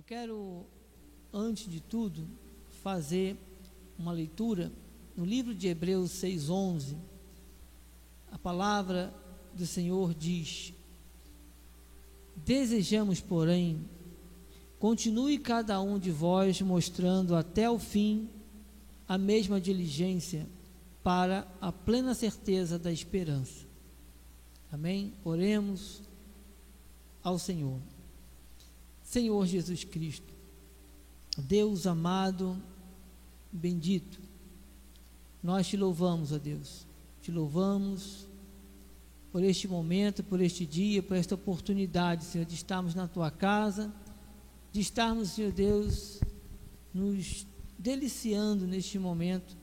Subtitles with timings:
[0.00, 0.64] Eu quero,
[1.30, 2.26] antes de tudo,
[2.82, 3.36] fazer
[3.98, 4.72] uma leitura
[5.14, 6.96] no livro de Hebreus 6,11.
[8.32, 9.12] A palavra
[9.52, 10.72] do Senhor diz:
[12.34, 13.84] Desejamos, porém,
[14.78, 18.26] continue cada um de vós mostrando até o fim
[19.06, 20.48] a mesma diligência
[21.02, 23.66] para a plena certeza da esperança.
[24.72, 25.12] Amém?
[25.22, 26.00] Oremos
[27.22, 27.78] ao Senhor.
[29.10, 30.32] Senhor Jesus Cristo,
[31.36, 32.56] Deus amado,
[33.50, 34.20] bendito,
[35.42, 36.86] nós te louvamos, ó Deus,
[37.20, 38.28] te louvamos
[39.32, 43.92] por este momento, por este dia, por esta oportunidade, Senhor, de estarmos na tua casa,
[44.70, 46.20] de estarmos, Senhor Deus,
[46.94, 47.44] nos
[47.76, 49.56] deliciando neste momento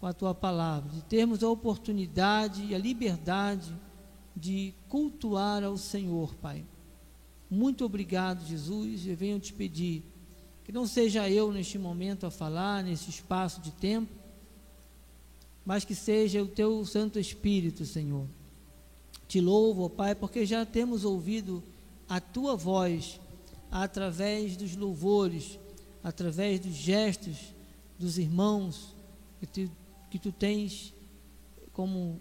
[0.00, 3.70] com a tua palavra, de termos a oportunidade e a liberdade
[4.34, 6.64] de cultuar ao Senhor, Pai.
[7.54, 9.06] Muito obrigado, Jesus.
[9.06, 10.02] Eu venho te pedir
[10.64, 14.10] que não seja eu neste momento a falar, nesse espaço de tempo,
[15.62, 18.26] mas que seja o teu Santo Espírito, Senhor.
[19.28, 21.62] Te louvo, Pai, porque já temos ouvido
[22.08, 23.20] a tua voz
[23.70, 25.58] através dos louvores,
[26.02, 27.36] através dos gestos
[27.98, 28.96] dos irmãos
[29.40, 29.70] que tu,
[30.10, 30.94] que tu tens
[31.74, 32.18] como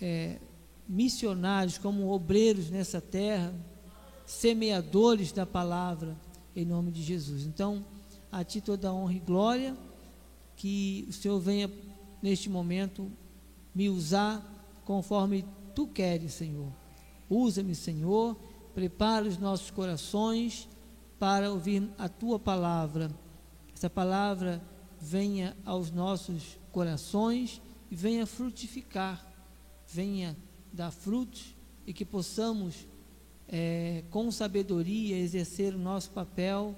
[0.00, 0.40] é,
[0.88, 3.54] missionários, como obreiros nessa terra,
[4.26, 6.16] semeadores da palavra,
[6.54, 7.46] em nome de Jesus.
[7.46, 7.84] Então,
[8.30, 9.76] a Ti toda honra e glória,
[10.56, 11.70] que o Senhor venha
[12.20, 13.10] neste momento
[13.74, 14.44] me usar
[14.84, 16.72] conforme Tu queres, Senhor.
[17.30, 18.36] Usa-me, Senhor,
[18.74, 20.68] prepara os nossos corações
[21.18, 23.10] para ouvir a Tua palavra.
[23.74, 24.62] Essa palavra
[25.00, 27.60] venha aos nossos corações
[27.90, 29.24] e venha frutificar,
[29.86, 30.36] venha
[30.72, 31.54] dar frutos
[31.86, 32.86] e que possamos,
[33.48, 36.74] é, com sabedoria, exercer o nosso papel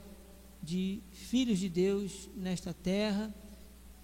[0.62, 3.32] de filhos de Deus nesta terra,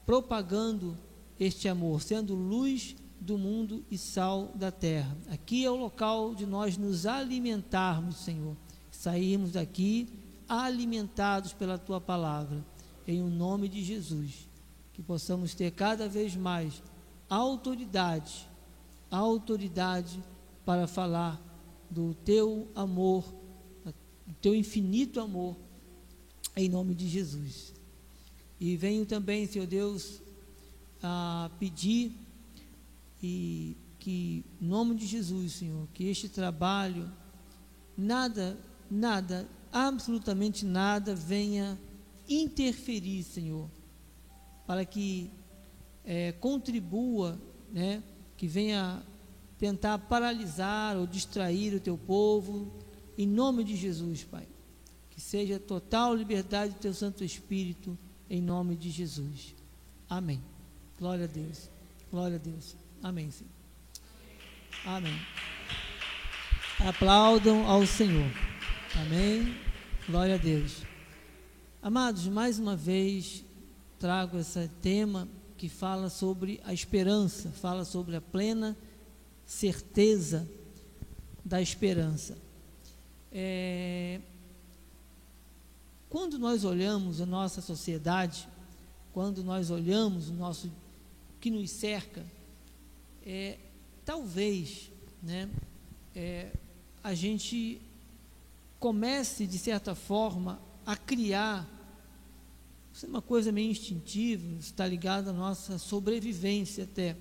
[0.07, 0.97] propagando
[1.39, 5.17] este amor, sendo luz do mundo e sal da terra.
[5.31, 8.57] Aqui é o local de nós nos alimentarmos, Senhor,
[8.91, 10.09] sairmos daqui
[10.49, 12.65] alimentados pela tua palavra,
[13.07, 14.49] em o nome de Jesus,
[14.93, 16.83] que possamos ter cada vez mais
[17.29, 18.47] autoridade
[19.15, 20.23] autoridade
[20.65, 21.41] para falar
[21.91, 23.25] do teu amor,
[24.27, 25.57] do teu infinito amor,
[26.57, 27.73] em nome de Jesus.
[28.61, 30.23] E venho também, Senhor Deus,
[31.03, 32.13] a pedir
[33.23, 37.11] e que, em nome de Jesus, Senhor, que este trabalho,
[37.97, 38.59] nada,
[38.91, 41.79] nada, absolutamente nada venha
[42.29, 43.69] interferir, Senhor,
[44.67, 45.31] para que
[46.05, 47.41] é, contribua,
[47.73, 48.03] né,
[48.37, 49.03] que venha
[49.65, 52.71] tentar paralisar ou distrair o teu povo,
[53.17, 54.47] em nome de Jesus, Pai.
[55.09, 57.97] Que seja total liberdade do teu Santo Espírito,
[58.29, 59.55] em nome de Jesus.
[60.07, 60.43] Amém.
[60.99, 61.71] Glória a Deus.
[62.11, 62.77] Glória a Deus.
[63.03, 63.51] Amém, Senhor.
[64.85, 65.19] Amém.
[66.87, 68.31] Aplaudam ao Senhor.
[69.01, 69.57] Amém.
[70.07, 70.83] Glória a Deus.
[71.81, 73.43] Amados, mais uma vez
[73.99, 75.27] trago esse tema
[75.57, 78.77] que fala sobre a esperança, fala sobre a plena
[79.47, 80.49] certeza
[81.45, 82.37] da esperança.
[83.33, 84.21] É,
[86.09, 88.49] quando nós olhamos a nossa sociedade,
[89.13, 90.71] quando nós olhamos o nosso
[91.41, 92.25] que nos cerca,
[93.25, 93.59] é,
[94.05, 94.91] talvez,
[95.23, 95.51] né,
[96.15, 96.53] é,
[97.03, 97.81] a gente
[98.79, 101.69] comece de certa forma a criar
[103.03, 107.17] é uma coisa meio instintiva, está ligado à nossa sobrevivência até.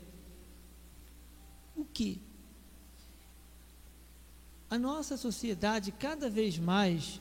[1.83, 2.17] O que?
[4.69, 7.19] A nossa sociedade, cada vez mais,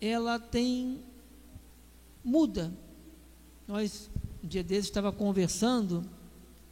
[0.00, 1.00] ela tem.
[2.22, 2.72] muda.
[3.66, 4.08] Nós,
[4.42, 6.08] um dia desses, estava conversando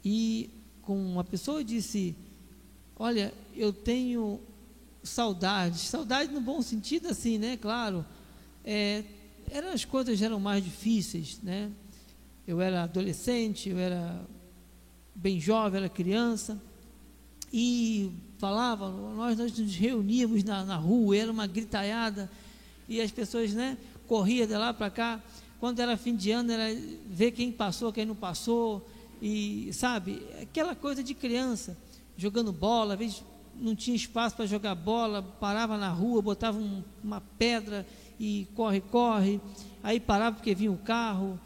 [0.05, 0.49] e
[0.83, 2.15] com uma pessoa disse:
[2.95, 4.39] Olha, eu tenho
[5.03, 7.57] saudades, saudade no bom sentido, assim, né?
[7.57, 8.05] Claro.
[8.63, 9.03] É,
[9.51, 11.69] eram as coisas eram mais difíceis, né?
[12.47, 14.25] Eu era adolescente, eu era
[15.13, 16.59] bem jovem, era criança
[17.53, 22.29] e falava, nós, nós nos reuníamos na, na rua, era uma gritaiada
[22.89, 23.77] e as pessoas, né,
[24.07, 25.23] corriam de lá para cá.
[25.59, 28.85] Quando era fim de ano, era ver quem passou, quem não passou
[29.21, 31.77] e sabe, aquela coisa de criança
[32.17, 33.23] jogando bola, às vezes
[33.55, 37.85] não tinha espaço para jogar bola, parava na rua, botava um, uma pedra
[38.19, 39.39] e corre, corre,
[39.83, 41.39] aí parava porque vinha o carro,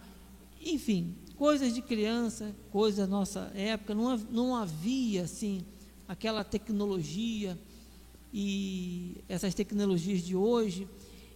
[0.62, 5.64] enfim, coisas de criança, coisas da nossa época, não, não havia assim
[6.08, 7.58] aquela tecnologia
[8.34, 10.88] e essas tecnologias de hoje,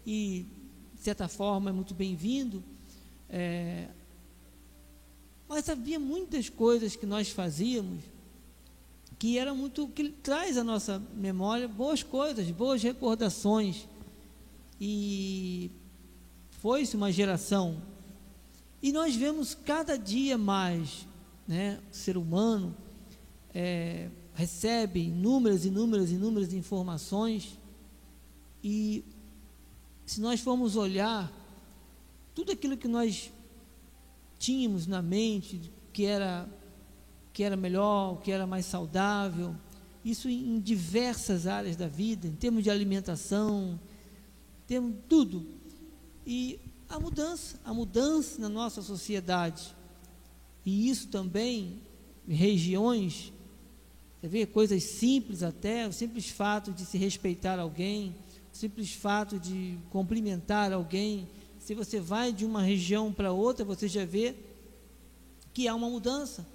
[0.05, 0.45] e
[0.93, 2.63] de certa forma é muito bem-vindo.
[3.29, 3.87] É,
[5.47, 8.01] mas havia muitas coisas que nós fazíamos
[9.21, 13.87] que era muito que traz à nossa memória boas coisas, boas recordações.
[14.79, 15.69] E
[16.59, 17.79] foi-se uma geração.
[18.81, 21.05] E nós vemos cada dia mais,
[21.47, 22.75] né, o ser humano
[23.53, 27.57] é, recebe inúmeras, inúmeras, inúmeras informações
[28.63, 29.03] e
[30.05, 31.31] se nós formos olhar
[32.33, 33.31] tudo aquilo que nós
[34.37, 36.49] tínhamos na mente, que era
[37.33, 39.55] que era melhor, que era mais saudável,
[40.03, 43.79] isso em diversas áreas da vida, em termos de alimentação,
[44.67, 45.45] temos tudo.
[46.25, 49.73] E a mudança, a mudança na nossa sociedade.
[50.65, 51.79] E isso também
[52.27, 53.31] em regiões,
[54.21, 58.15] você vê coisas simples até, o simples fato de se respeitar alguém,
[58.53, 61.27] o simples fato de cumprimentar alguém.
[61.57, 64.35] Se você vai de uma região para outra, você já vê
[65.51, 66.45] que há uma mudança.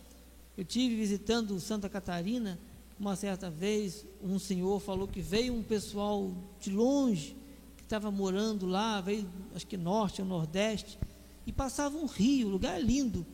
[0.56, 2.56] Eu tive visitando Santa Catarina,
[3.00, 7.34] uma certa vez, um senhor falou que veio um pessoal de longe,
[7.76, 10.96] que estava morando lá, veio, acho que norte ou nordeste,
[11.44, 13.26] e passava um rio, lugar lindo.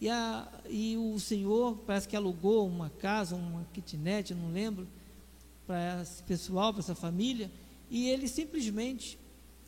[0.00, 4.86] E, a, e o senhor parece que alugou uma casa, uma kitnet, não lembro,
[5.66, 7.50] para esse pessoal, para essa família,
[7.90, 9.18] e ele simplesmente,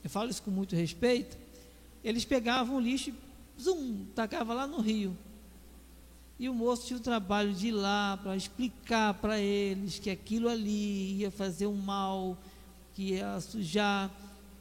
[0.04, 1.36] eu falo isso com muito respeito,
[2.04, 5.16] eles pegavam o lixo e zum, tacavam lá no rio.
[6.38, 10.48] E o moço tinha o trabalho de ir lá para explicar para eles que aquilo
[10.48, 12.38] ali ia fazer um mal,
[12.94, 14.08] que ia sujar.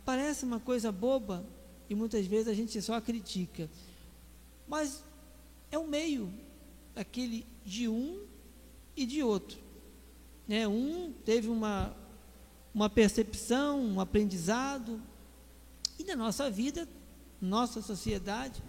[0.03, 1.45] Parece uma coisa boba
[1.87, 3.69] e muitas vezes a gente só critica.
[4.67, 5.03] Mas
[5.71, 6.31] é o meio,
[6.95, 8.25] aquele de um
[8.95, 9.57] e de outro.
[10.47, 10.67] Né?
[10.67, 11.95] Um teve uma,
[12.73, 15.01] uma percepção, um aprendizado,
[15.99, 16.87] e na nossa vida,
[17.41, 18.61] nossa sociedade,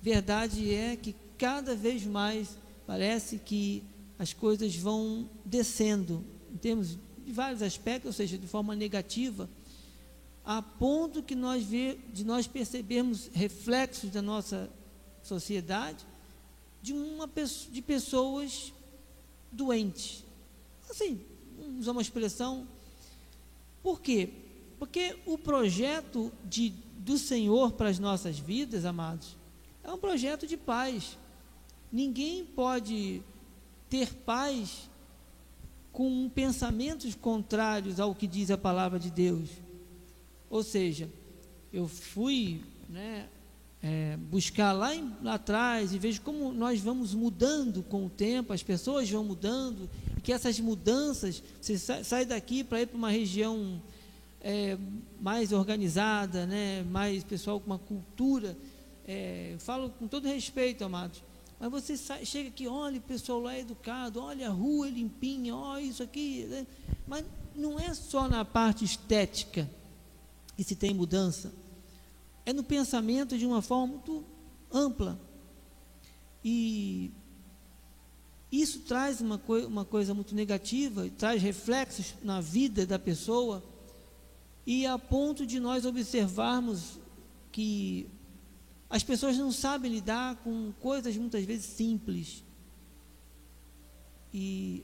[0.00, 2.56] verdade é que cada vez mais
[2.86, 3.82] parece que
[4.18, 9.48] as coisas vão descendo, em termos de vários aspectos, ou seja, de forma negativa,
[10.44, 14.70] a ponto que nós vê, de nós percebermos reflexos da nossa
[15.22, 16.04] sociedade
[16.82, 17.28] de uma
[17.70, 18.72] de pessoas
[19.50, 20.24] doentes.
[20.88, 21.20] Assim,
[21.78, 22.66] usar uma expressão.
[23.82, 24.30] Por quê?
[24.78, 29.36] Porque o projeto de, do Senhor para as nossas vidas, amados,
[29.82, 31.18] é um projeto de paz.
[31.92, 33.22] Ninguém pode
[33.88, 34.88] ter paz
[35.92, 39.50] com pensamentos contrários ao que diz a palavra de Deus.
[40.48, 41.10] Ou seja,
[41.72, 43.28] eu fui né,
[43.82, 48.52] é, buscar lá, em, lá atrás e vejo como nós vamos mudando com o tempo,
[48.52, 52.96] as pessoas vão mudando, e que essas mudanças, você sai, sai daqui para ir para
[52.96, 53.80] uma região
[54.40, 54.76] é,
[55.20, 58.56] mais organizada, né, mais pessoal com uma cultura.
[59.06, 61.22] É, falo com todo respeito, amados
[61.60, 64.90] mas você sai, chega aqui, olha, o pessoal lá é educado, olha a rua é
[64.90, 66.46] limpinha, olha isso aqui.
[66.48, 66.66] Né?
[67.06, 67.22] Mas
[67.54, 69.68] não é só na parte estética
[70.56, 71.52] que se tem mudança.
[72.50, 74.24] É no pensamento de uma forma muito
[74.72, 75.16] ampla.
[76.44, 77.12] E
[78.50, 83.62] isso traz uma, coi uma coisa muito negativa, traz reflexos na vida da pessoa,
[84.66, 86.98] e a ponto de nós observarmos
[87.52, 88.08] que
[88.88, 92.42] as pessoas não sabem lidar com coisas muitas vezes simples.
[94.34, 94.82] E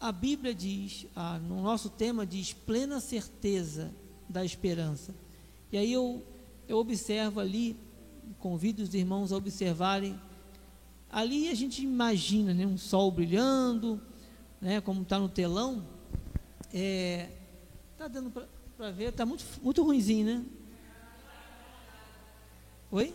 [0.00, 1.06] a Bíblia diz,
[1.46, 3.94] no nosso tema diz plena certeza
[4.26, 5.25] da esperança.
[5.76, 6.24] E aí eu,
[6.66, 7.76] eu observo ali,
[8.38, 10.18] convido os irmãos a observarem.
[11.10, 14.00] Ali a gente imagina né, um sol brilhando,
[14.58, 15.86] né, como está no telão.
[16.72, 17.28] É,
[17.94, 18.30] tá dando
[18.74, 20.46] para ver, está muito, muito ruimzinho, né?
[22.90, 23.12] Oi?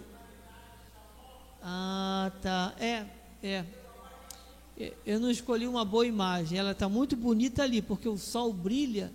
[1.63, 2.75] Ah, tá.
[2.79, 3.07] É,
[3.41, 3.65] é.
[5.03, 6.59] Eu não escolhi uma boa imagem.
[6.59, 9.11] Ela está muito bonita ali, porque o sol brilha,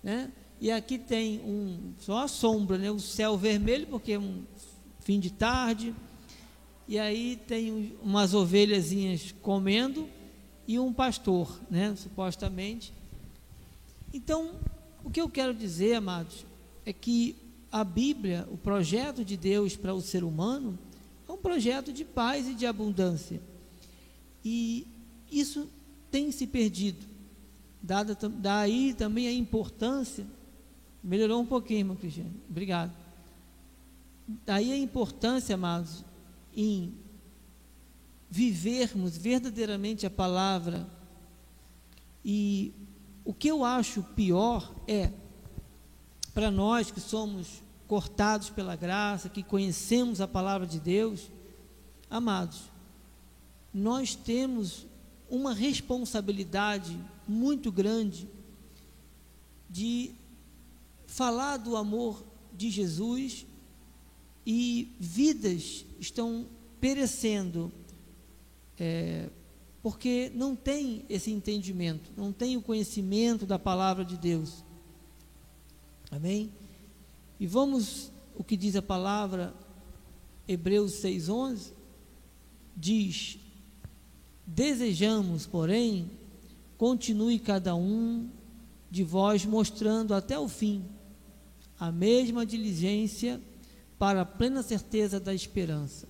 [0.00, 0.30] né?
[0.60, 2.90] E aqui tem um só a sombra, né?
[2.90, 4.42] O céu vermelho, porque é um
[5.00, 5.94] fim de tarde.
[6.86, 10.08] E aí tem umas ovelhazinhas comendo
[10.66, 11.94] e um pastor, né?
[11.96, 12.92] Supostamente.
[14.12, 14.52] Então,
[15.02, 16.46] o que eu quero dizer, amados,
[16.86, 17.36] é que
[17.70, 20.78] a Bíblia, o projeto de Deus para o ser humano,
[21.28, 23.40] é um projeto de paz e de abundância.
[24.44, 24.86] E
[25.30, 25.68] isso
[26.10, 27.04] tem se perdido.
[27.82, 30.24] Dada, daí também a importância.
[31.04, 32.32] Melhorou um pouquinho, irmão Cristiano.
[32.48, 32.90] Obrigado.
[34.46, 36.02] Daí a importância, amados,
[36.56, 36.94] em
[38.30, 40.88] vivermos verdadeiramente a palavra.
[42.24, 42.72] E
[43.22, 45.12] o que eu acho pior é
[46.32, 51.30] para nós que somos cortados pela graça, que conhecemos a palavra de Deus,
[52.08, 52.72] amados,
[53.74, 54.86] nós temos
[55.28, 58.26] uma responsabilidade muito grande
[59.68, 60.14] de
[61.06, 63.46] falar do amor de Jesus
[64.46, 66.46] e vidas estão
[66.80, 67.72] perecendo
[68.78, 69.28] é,
[69.82, 74.64] porque não tem esse entendimento, não tem o conhecimento da palavra de Deus.
[76.10, 76.52] Amém?
[77.38, 79.54] E vamos o que diz a palavra
[80.46, 81.72] Hebreus 6:11
[82.76, 83.38] diz:
[84.46, 86.10] Desejamos, porém,
[86.76, 88.28] continue cada um
[88.90, 90.84] de vós mostrando até o fim
[91.78, 93.40] a mesma diligência
[93.98, 96.08] para a plena certeza da esperança.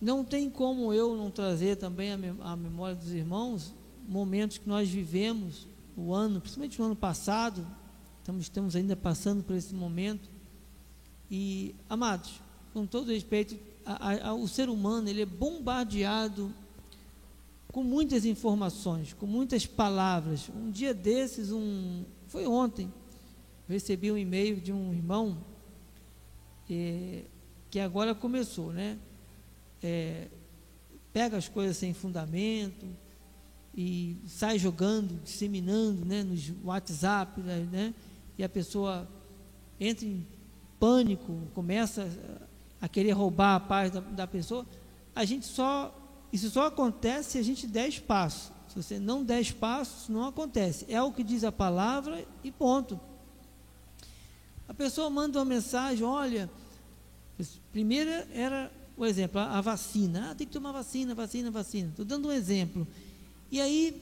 [0.00, 3.74] Não tem como eu não trazer também a memória dos irmãos
[4.08, 7.66] momentos que nós vivemos o ano, principalmente no ano passado,
[8.18, 10.28] estamos, estamos ainda passando por esse momento.
[11.30, 12.40] E, amados,
[12.72, 16.52] com todo respeito, a, a, o ser humano ele é bombardeado
[17.68, 20.48] com muitas informações, com muitas palavras.
[20.48, 22.90] Um dia desses, um, foi ontem,
[23.68, 25.44] recebi um e-mail de um irmão
[26.70, 27.24] é,
[27.68, 28.98] que agora começou, né?
[29.82, 30.28] É,
[31.12, 32.86] pega as coisas sem fundamento,
[33.74, 37.94] e sai jogando, disseminando né, nos WhatsApp, né, né,
[38.36, 39.08] e a pessoa
[39.78, 40.26] entra em
[40.78, 42.08] pânico, começa
[42.80, 44.66] a querer roubar a paz da, da pessoa,
[45.14, 45.94] a gente só,
[46.32, 48.52] isso só acontece se a gente der espaço.
[48.70, 50.86] Se você não der espaço, não acontece.
[50.88, 53.00] É o que diz a palavra e ponto.
[54.68, 56.48] A pessoa manda uma mensagem, olha,
[57.72, 60.30] primeiro era o exemplo, a, a vacina.
[60.30, 61.88] Ah, tem que tomar vacina, vacina, vacina.
[61.88, 62.86] Estou dando um exemplo.
[63.50, 64.00] E aí,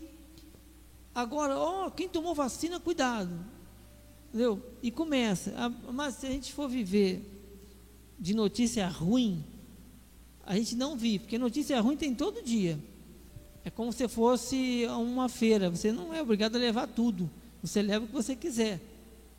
[1.14, 3.32] agora, ó, quem tomou vacina, cuidado.
[4.28, 4.62] Entendeu?
[4.82, 5.54] E começa.
[5.90, 7.24] Mas se a gente for viver
[8.18, 9.42] de notícia ruim,
[10.44, 12.78] a gente não vive, porque notícia ruim tem todo dia.
[13.68, 17.28] É como se fosse uma feira, você não é obrigado a levar tudo.
[17.62, 18.78] Você leva o que você quiser.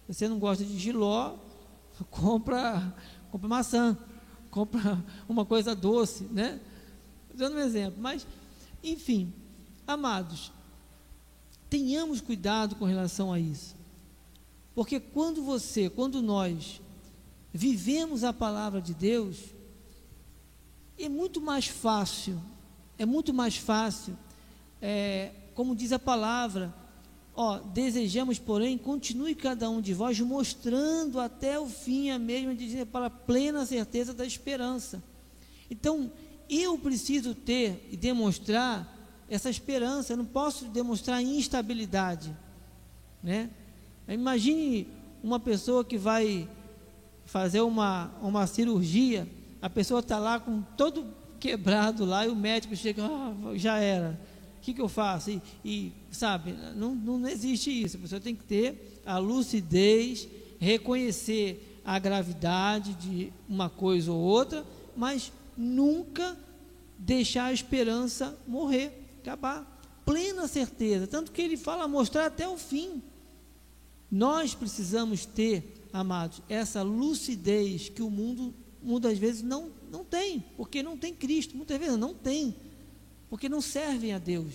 [0.05, 1.35] Se você não gosta de giló,
[2.11, 2.95] compra,
[3.31, 3.97] compra maçã,
[4.51, 6.59] compra uma coisa doce, né?
[7.33, 8.27] Dando um exemplo, mas
[8.83, 9.33] enfim,
[9.89, 10.51] Amados,
[11.67, 13.75] tenhamos cuidado com relação a isso.
[14.75, 16.79] Porque quando você, quando nós
[17.51, 19.37] vivemos a palavra de Deus,
[20.95, 22.39] é muito mais fácil,
[22.99, 24.15] é muito mais fácil,
[24.81, 26.73] é, como diz a palavra,
[27.33, 32.53] ó, desejamos, porém, continue cada um de vós mostrando até o fim a mesma
[32.85, 35.01] para a plena certeza da esperança.
[35.71, 36.11] Então,
[36.49, 38.97] eu preciso ter e demonstrar
[39.29, 42.35] essa esperança, eu não posso demonstrar instabilidade,
[43.23, 43.49] né?
[44.07, 44.87] Imagine
[45.23, 46.49] uma pessoa que vai
[47.25, 49.29] fazer uma, uma cirurgia,
[49.61, 54.19] a pessoa está lá com todo quebrado lá e o médico chega, ah, já era,
[54.57, 55.31] o que, que eu faço?
[55.31, 60.27] E, e sabe, não, não existe isso, a pessoa tem que ter a lucidez,
[60.59, 64.65] reconhecer a gravidade de uma coisa ou outra,
[64.95, 66.37] mas nunca
[66.97, 68.91] deixar a esperança morrer
[69.21, 69.79] acabar.
[70.05, 73.01] Plena certeza, tanto que ele fala mostrar até o fim.
[74.11, 80.83] Nós precisamos ter, amados, essa lucidez que o mundo muitas vezes não, não tem, porque
[80.83, 82.55] não tem Cristo, muitas vezes não tem,
[83.29, 84.53] porque não servem a Deus.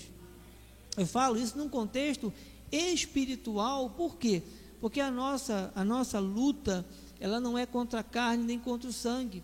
[0.97, 2.33] Eu falo isso num contexto
[2.71, 4.43] espiritual, por quê?
[4.81, 6.85] Porque a nossa, a nossa luta,
[7.19, 9.43] ela não é contra a carne nem contra o sangue.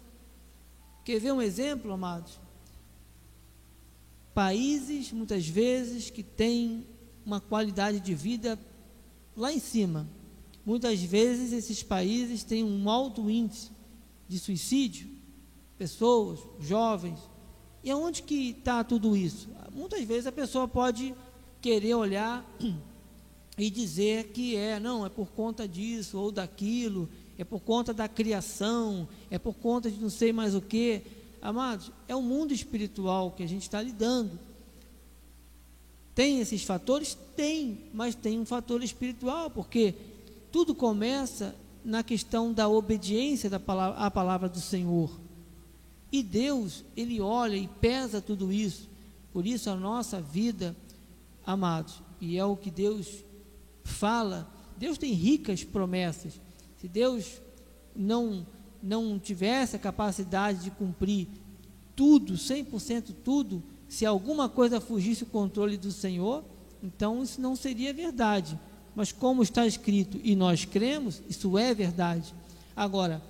[1.04, 2.38] Quer ver um exemplo, amados?
[4.34, 6.86] países, muitas vezes, que têm
[7.24, 8.58] uma qualidade de vida
[9.36, 10.08] lá em cima.
[10.64, 13.70] Muitas vezes esses países têm um alto índice
[14.28, 15.08] de suicídio,
[15.80, 17.18] pessoas, jovens.
[17.82, 19.48] E aonde que está tudo isso?
[19.72, 21.14] Muitas vezes a pessoa pode
[21.58, 22.44] querer olhar
[23.56, 27.08] e dizer que é, não, é por conta disso ou daquilo,
[27.38, 31.00] é por conta da criação, é por conta de não sei mais o que.
[31.40, 34.38] Amados, é o mundo espiritual que a gente está lidando.
[36.14, 37.16] Tem esses fatores?
[37.34, 39.94] Tem, mas tem um fator espiritual, porque
[40.52, 45.29] tudo começa na questão da obediência da palavra, à palavra do Senhor.
[46.12, 48.88] E Deus, Ele olha e pesa tudo isso.
[49.32, 50.76] Por isso a nossa vida,
[51.46, 53.24] amados, e é o que Deus
[53.84, 56.40] fala, Deus tem ricas promessas.
[56.78, 57.40] Se Deus
[57.94, 58.46] não
[58.82, 61.28] não tivesse a capacidade de cumprir
[61.94, 66.42] tudo, 100% tudo, se alguma coisa fugisse o controle do Senhor,
[66.82, 68.58] então isso não seria verdade.
[68.94, 72.34] mas como está escrito e nós cremos, isso é verdade.
[72.74, 73.22] Agora,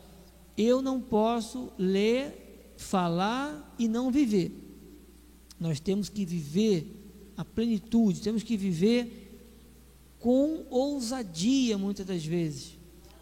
[0.56, 2.39] eu não posso ler,
[2.82, 4.52] falar e não viver.
[5.58, 6.86] Nós temos que viver
[7.36, 9.38] a plenitude, temos que viver
[10.18, 12.78] com ousadia muitas das vezes.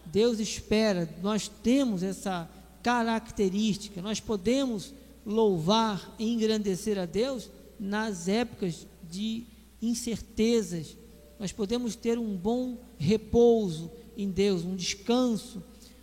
[0.06, 2.48] Deus espera, nós temos essa
[2.82, 4.94] característica, nós podemos
[5.26, 9.44] louvar e engrandecer a Deus nas épocas de
[9.80, 10.96] incertezas,
[11.38, 15.62] nós podemos ter um bom repouso em Deus, um descanso.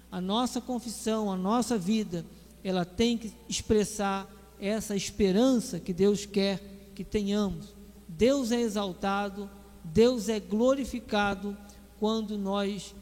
[0.09, 2.25] A nossa confissão, a nossa vida,
[2.65, 4.27] ela tem que expressar
[4.59, 6.59] essa esperança que Deus quer
[6.95, 7.75] que tenhamos.
[8.07, 9.47] Deus é exaltado,
[9.83, 11.55] Deus é glorificado
[11.99, 12.95] quando nós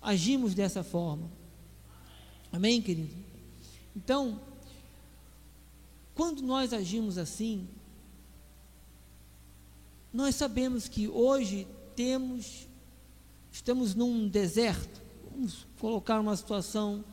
[0.00, 1.30] agimos dessa forma.
[2.50, 3.14] Amém, querido?
[3.94, 4.40] Então,
[6.14, 7.68] quando nós agimos assim,
[10.10, 12.66] nós sabemos que hoje temos,
[13.52, 17.04] estamos num deserto, vamos colocar uma situação,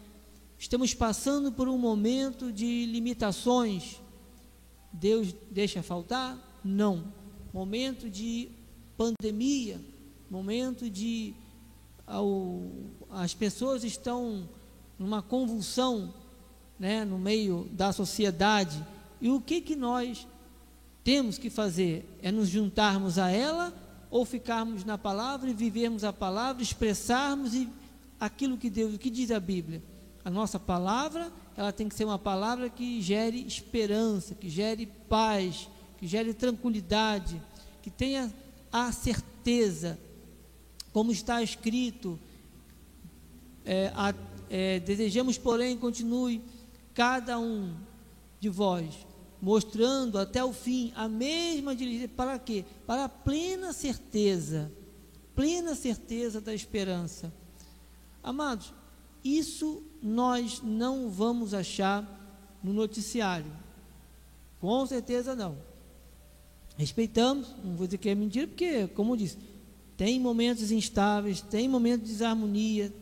[0.64, 4.02] estamos passando por um momento de limitações.
[4.94, 6.40] Deus deixa faltar?
[6.64, 7.14] Não.
[7.54, 8.50] Momento de
[8.96, 9.82] pandemia,
[10.32, 11.34] momento de
[12.08, 12.62] ao,
[13.10, 14.48] as pessoas estão
[14.98, 16.14] numa convulsão,
[16.80, 18.82] né, no meio da sociedade.
[19.20, 20.26] E o que que nós
[21.04, 23.74] temos que fazer é nos juntarmos a ela
[24.10, 27.68] ou ficarmos na palavra e vivermos a palavra, expressarmos e
[28.18, 29.84] aquilo que Deus, o que diz a Bíblia.
[30.24, 35.70] A nossa palavra, ela tem que ser uma palavra que gere esperança, que gere paz,
[35.98, 37.42] que gere tranquilidade,
[37.82, 38.34] que tenha
[38.72, 40.00] a certeza,
[40.92, 42.20] como está escrito,
[43.66, 44.14] é, a,
[44.50, 46.42] é, desejamos, porém, continue
[46.94, 47.76] cada um
[48.40, 49.06] de vós
[49.44, 52.08] mostrando até o fim a mesma diligência.
[52.08, 52.64] Para quê?
[52.88, 54.72] Para a plena certeza,
[55.36, 57.34] plena certeza da esperança.
[58.24, 58.74] Amados,
[59.22, 62.06] isso nós não vamos achar
[62.62, 63.52] no noticiário.
[64.60, 65.58] Com certeza não.
[66.78, 69.38] Respeitamos, não vou dizer que é mentira, porque, como eu disse,
[69.96, 72.94] tem momentos instáveis, tem momentos de desarmonia,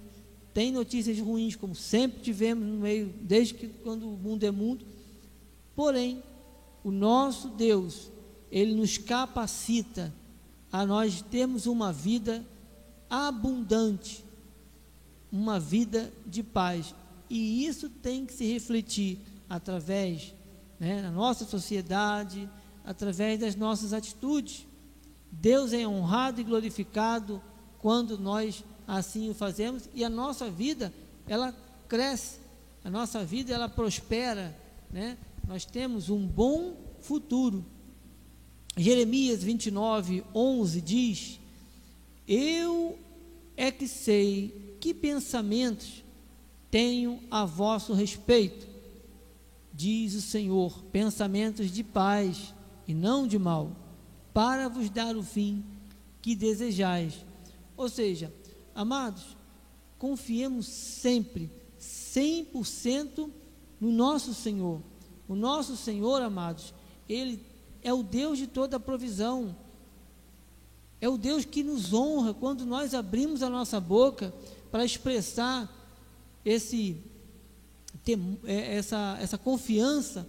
[0.54, 4.86] tem notícias ruins, como sempre tivemos no meio, desde que quando o mundo é mundo.
[5.76, 6.22] Porém,
[6.84, 8.12] o nosso Deus,
[8.52, 10.14] ele nos capacita
[10.72, 12.46] a nós termos uma vida
[13.10, 14.24] abundante,
[15.32, 16.94] uma vida de paz.
[17.30, 20.34] E isso tem que se refletir através
[20.80, 22.50] né, na nossa sociedade,
[22.84, 24.66] através das nossas atitudes.
[25.32, 27.42] Deus é honrado e glorificado
[27.80, 30.94] quando nós assim o fazemos e a nossa vida
[31.28, 31.56] ela
[31.88, 32.40] cresce,
[32.84, 34.58] a nossa vida ela prospera,
[34.90, 35.18] né?
[35.48, 37.64] nós temos um bom futuro.
[38.76, 41.40] Jeremias 29, 11 diz:
[42.28, 42.98] Eu
[43.56, 46.04] é que sei que pensamentos
[46.72, 48.68] tenho a vosso respeito,
[49.72, 52.54] diz o Senhor, pensamentos de paz
[52.88, 53.72] e não de mal,
[54.34, 55.64] para vos dar o fim
[56.20, 57.24] que desejais.
[57.78, 58.34] Ou seja,
[58.74, 59.38] amados,
[60.00, 63.30] confiemos sempre, 100%
[63.80, 64.82] no nosso Senhor.
[65.28, 66.74] O nosso Senhor, amados,
[67.08, 67.40] Ele
[67.84, 69.56] é o Deus de toda a provisão.
[71.00, 74.34] É o Deus que nos honra quando nós abrimos a nossa boca
[74.72, 75.70] para expressar
[76.46, 76.98] esse,
[78.46, 80.28] é, essa, essa confiança.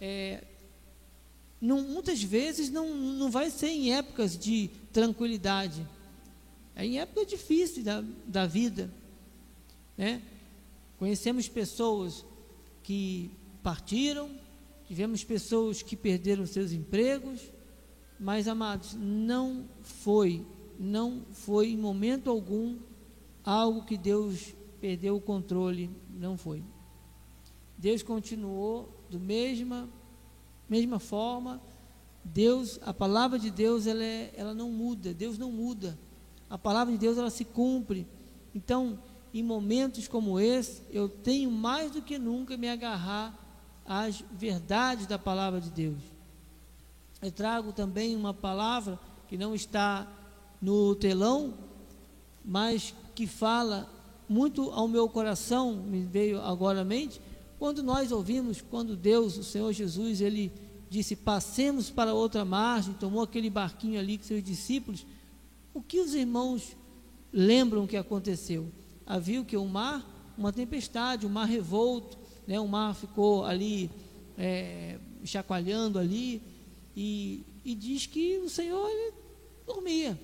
[0.00, 0.42] É,
[1.60, 5.86] não, muitas vezes não, não vai ser em épocas de tranquilidade,
[6.74, 8.90] é em época difícil da, da vida.
[9.96, 10.22] Né?
[10.98, 12.24] Conhecemos pessoas
[12.84, 13.30] que
[13.62, 14.30] partiram,
[14.86, 17.40] tivemos pessoas que perderam seus empregos,
[18.18, 20.46] mas amados, não foi,
[20.78, 22.78] não foi em momento algum
[23.50, 26.62] algo que Deus perdeu o controle, não foi.
[27.76, 29.88] Deus continuou do mesma
[30.68, 31.60] mesma forma.
[32.22, 35.14] Deus, a palavra de Deus, ela, é, ela não muda.
[35.14, 35.98] Deus não muda.
[36.50, 38.06] A palavra de Deus ela se cumpre.
[38.54, 38.98] Então,
[39.32, 43.34] em momentos como esse, eu tenho mais do que nunca me agarrar
[43.86, 46.02] as verdades da palavra de Deus.
[47.22, 50.06] Eu trago também uma palavra que não está
[50.60, 51.54] no telão,
[52.44, 53.92] mas que fala
[54.28, 57.20] muito ao meu coração, me veio agora à mente,
[57.58, 60.52] quando nós ouvimos, quando Deus, o Senhor Jesus, ele
[60.88, 65.04] disse: passemos para outra margem, tomou aquele barquinho ali com seus discípulos,
[65.74, 66.76] o que os irmãos
[67.32, 68.70] lembram que aconteceu?
[69.04, 69.56] Havia o que?
[69.56, 70.06] Um mar,
[70.38, 73.90] uma tempestade, um mar revolto, né, o mar ficou ali
[74.38, 76.40] é, chacoalhando ali,
[76.96, 78.88] e, e, diz que o Senhor
[79.66, 80.16] dormia.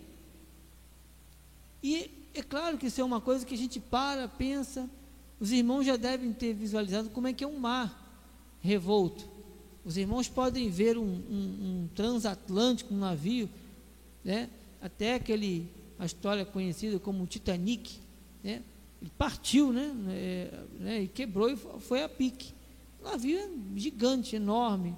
[1.82, 4.90] E é claro que isso é uma coisa que a gente para, pensa.
[5.38, 8.04] Os irmãos já devem ter visualizado como é que é um mar
[8.60, 9.28] revolto.
[9.84, 13.48] Os irmãos podem ver um, um, um transatlântico, um navio,
[14.24, 14.48] né?
[14.80, 15.68] até aquele,
[15.98, 17.98] a história conhecida como Titanic,
[18.42, 18.62] né?
[19.00, 19.94] ele partiu né?
[20.08, 21.02] É, né?
[21.02, 22.52] e quebrou e foi a pique.
[23.00, 24.96] O navio é gigante, enorme,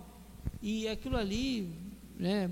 [0.62, 1.68] e aquilo ali,
[2.16, 2.48] né?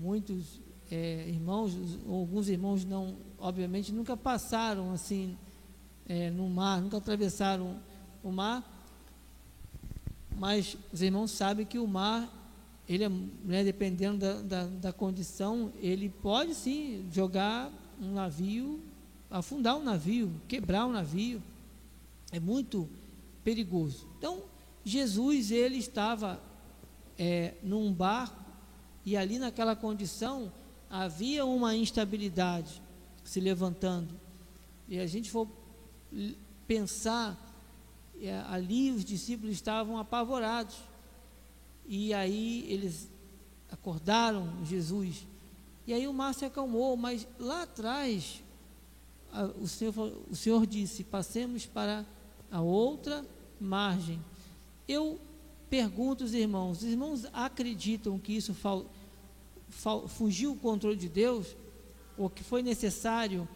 [0.00, 1.72] muitos é, irmãos,
[2.06, 5.36] alguns irmãos não, obviamente, nunca passaram assim
[6.08, 7.78] é, no mar, nunca atravessaram
[8.22, 8.64] o mar,
[10.36, 12.32] mas os irmãos sabem que o mar,
[12.88, 17.70] ele é, né, dependendo da, da, da, condição, ele pode sim jogar
[18.00, 18.80] um navio,
[19.30, 21.42] afundar um navio, quebrar um navio,
[22.32, 22.88] é muito
[23.44, 24.06] perigoso.
[24.18, 24.42] Então,
[24.84, 26.40] Jesus, ele estava
[27.18, 28.44] é, num barco,
[29.04, 30.52] e ali naquela condição
[30.90, 32.82] havia uma instabilidade
[33.28, 34.08] se levantando.
[34.88, 35.46] E a gente for
[36.66, 37.36] pensar,
[38.20, 40.76] é, ali os discípulos estavam apavorados.
[41.86, 43.10] E aí eles
[43.70, 45.26] acordaram Jesus.
[45.86, 48.42] E aí o mar se acalmou, mas lá atrás
[49.60, 49.94] o, Senhor,
[50.30, 52.06] o Senhor disse: passemos para
[52.50, 53.24] a outra
[53.60, 54.18] margem.
[54.88, 55.20] Eu
[55.68, 58.56] pergunto aos irmãos: os irmãos acreditam que isso
[60.08, 61.54] fugiu o controle de Deus?
[62.18, 63.48] Ou que foi necessário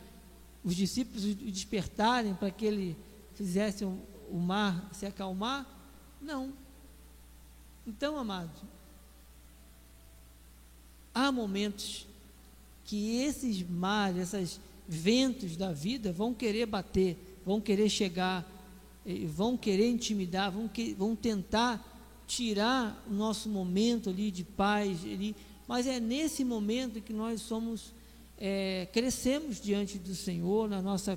[0.65, 2.97] os discípulos despertarem para que ele
[3.35, 3.99] fizesse o,
[4.31, 5.67] o mar se acalmar?
[6.21, 6.53] Não.
[7.87, 8.63] Então, amados,
[11.13, 12.07] há momentos
[12.85, 18.47] que esses mares, esses ventos da vida vão querer bater, vão querer chegar,
[19.27, 21.89] vão querer intimidar, vão, que, vão tentar
[22.27, 25.35] tirar o nosso momento ali de paz, ali,
[25.67, 27.93] mas é nesse momento que nós somos
[28.45, 31.17] é, crescemos diante do Senhor na nossa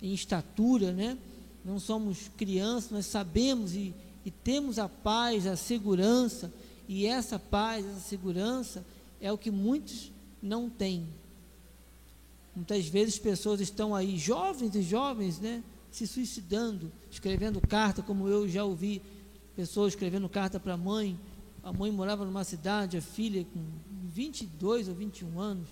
[0.00, 1.18] em estatura, né?
[1.64, 3.92] Não somos crianças, nós sabemos e,
[4.24, 6.52] e temos a paz, a segurança,
[6.86, 8.86] e essa paz, essa segurança
[9.20, 11.04] é o que muitos não têm.
[12.54, 18.48] Muitas vezes pessoas estão aí, jovens e jovens, né, se suicidando, escrevendo carta, como eu
[18.48, 19.02] já ouvi
[19.56, 21.18] pessoas escrevendo carta para a mãe.
[21.64, 23.60] A mãe morava numa cidade, a filha com
[24.04, 25.68] 22 ou 21 anos,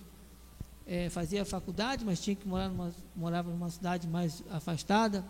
[0.91, 5.25] é, fazia faculdade, mas tinha que morar numa, morava numa cidade mais afastada.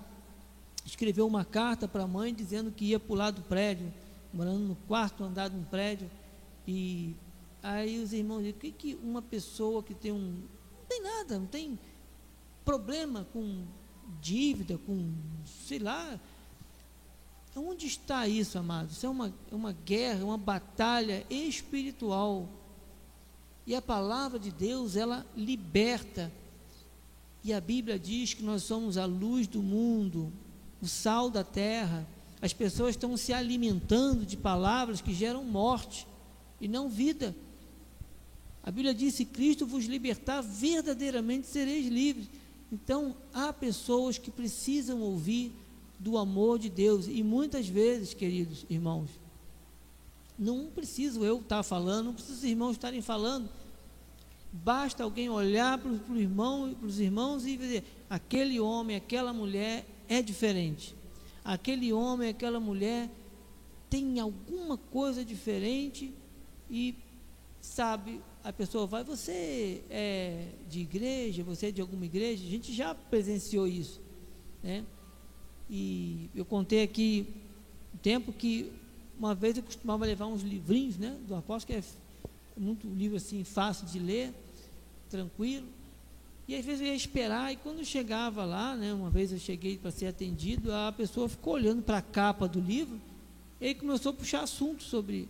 [0.84, 3.93] Escreveu uma carta para a mãe dizendo que ia pular do prédio,
[4.34, 6.10] morando no quarto andar de um prédio.
[6.67, 7.15] E
[7.62, 10.41] aí os irmãos dizem, o que, que uma pessoa que tem um.
[10.80, 11.78] Não tem nada, não tem
[12.65, 13.63] problema com
[14.19, 15.13] dívida, com,
[15.45, 16.19] sei lá.
[17.56, 18.93] Onde está isso, amados?
[18.93, 22.50] Isso é uma, é uma guerra, uma batalha espiritual
[23.71, 26.29] e a palavra de Deus, ela liberta.
[27.41, 30.29] E a Bíblia diz que nós somos a luz do mundo,
[30.81, 32.05] o sal da terra.
[32.41, 36.05] As pessoas estão se alimentando de palavras que geram morte
[36.60, 37.34] e não vida.
[38.62, 42.29] A Bíblia diz: se Cristo vos libertar, verdadeiramente sereis livres.
[42.69, 45.53] Então, há pessoas que precisam ouvir
[45.97, 47.07] do amor de Deus.
[47.07, 49.10] E muitas vezes, queridos irmãos,
[50.38, 53.61] não preciso eu estar falando, não preciso os irmãos estarem falando.
[54.52, 59.86] Basta alguém olhar para os irmãos, para os irmãos e dizer: aquele homem, aquela mulher
[60.10, 60.94] é diferente.
[61.44, 63.10] Aquele homem, aquela mulher
[63.90, 66.14] tem alguma coisa diferente
[66.70, 66.96] e
[67.62, 72.74] sabe, a pessoa vai, você é de igreja, você é de alguma igreja, a gente
[72.74, 74.02] já presenciou isso,
[74.64, 74.84] né?
[75.70, 77.28] E eu contei aqui
[77.94, 78.72] o tempo que
[79.18, 83.44] uma vez eu costumava levar uns livrinhos, né, do apóstolo, que é muito livro assim,
[83.44, 84.34] fácil de ler,
[85.12, 85.67] tranquilo.
[86.47, 89.78] E às vezes eu ia esperar, e quando chegava lá, né, uma vez eu cheguei
[89.78, 93.00] para ser atendido, a pessoa ficou olhando para a capa do livro,
[93.60, 95.30] e aí começou a puxar assunto sobre.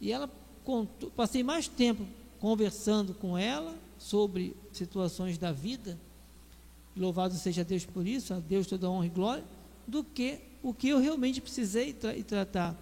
[0.00, 0.30] E ela
[0.64, 2.06] contou, passei mais tempo
[2.40, 5.98] conversando com ela sobre situações da vida,
[6.96, 9.44] louvado seja Deus por isso, a Deus toda honra e glória,
[9.86, 12.76] do que o que eu realmente precisei tra tratar.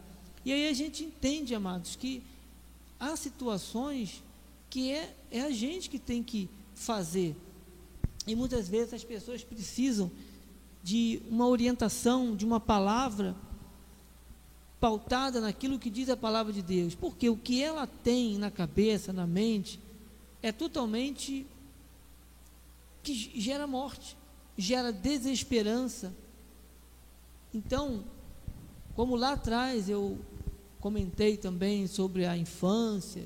[0.45, 2.23] E aí a gente entende, amados, que
[2.99, 4.23] há situações
[4.75, 7.37] que é, é a gente que tem que fazer.
[8.27, 10.11] E muitas vezes as pessoas precisam
[10.83, 13.37] de uma orientação, de uma palavra
[14.81, 16.93] pautada naquilo que diz a palavra de Deus.
[16.93, 19.79] Porque o que ela tem na cabeça, na mente,
[20.43, 21.47] é totalmente
[23.01, 24.17] que gera morte,
[24.59, 26.13] gera desesperança.
[27.55, 28.03] Então,
[28.97, 30.19] como lá atrás eu
[30.81, 33.25] comentei também sobre a infância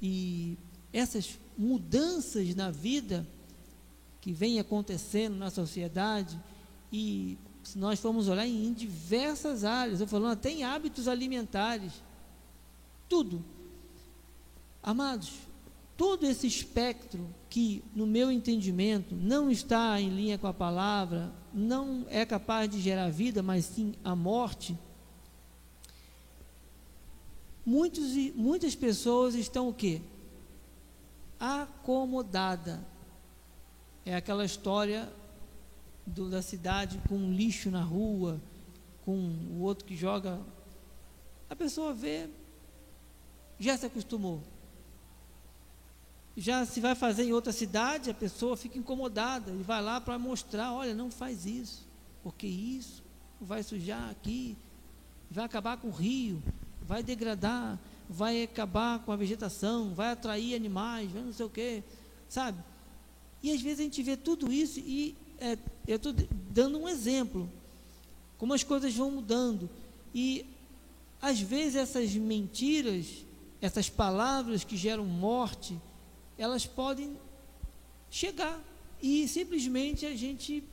[0.00, 0.56] e
[0.92, 3.26] essas mudanças na vida
[4.20, 6.38] que vem acontecendo na sociedade
[6.92, 11.92] e se nós formos olhar em diversas áreas, eu falando até em hábitos alimentares,
[13.08, 13.44] tudo.
[14.82, 15.32] Amados,
[15.96, 22.06] todo esse espectro que, no meu entendimento, não está em linha com a palavra, não
[22.08, 24.78] é capaz de gerar vida, mas sim a morte,
[27.66, 30.00] muitos, muitas pessoas estão o quê?
[31.38, 32.84] Acomodada.
[34.04, 35.12] É aquela história
[36.06, 38.40] do, da cidade com lixo na rua,
[39.04, 40.40] com o outro que joga.
[41.48, 42.28] A pessoa vê,
[43.58, 44.42] já se acostumou.
[46.36, 50.18] Já se vai fazer em outra cidade, a pessoa fica incomodada e vai lá para
[50.18, 51.86] mostrar: olha, não faz isso,
[52.22, 53.02] porque isso
[53.40, 54.56] vai sujar aqui,
[55.30, 56.42] vai acabar com o rio,
[56.82, 61.82] vai degradar, vai acabar com a vegetação, vai atrair animais, vai não sei o quê,
[62.28, 62.58] sabe?
[63.42, 66.12] E às vezes a gente vê tudo isso e é, eu estou
[66.50, 67.48] dando um exemplo,
[68.36, 69.68] como as coisas vão mudando.
[70.14, 70.44] E
[71.20, 73.24] às vezes essas mentiras,
[73.60, 75.78] essas palavras que geram morte,
[76.36, 77.16] elas podem
[78.10, 78.60] chegar
[79.02, 80.64] e simplesmente a gente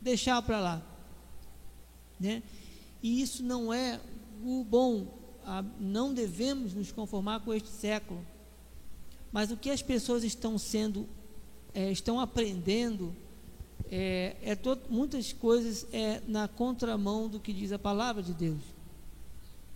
[0.00, 0.82] deixar para lá.
[2.18, 2.42] Né?
[3.02, 4.00] E isso não é
[4.42, 5.17] o bom,
[5.78, 8.24] não devemos nos conformar com este século.
[9.32, 11.06] Mas o que as pessoas estão sendo,
[11.74, 13.14] é, estão aprendendo
[13.90, 14.58] é, é
[14.90, 18.60] muitas coisas é na contramão do que diz a palavra de Deus.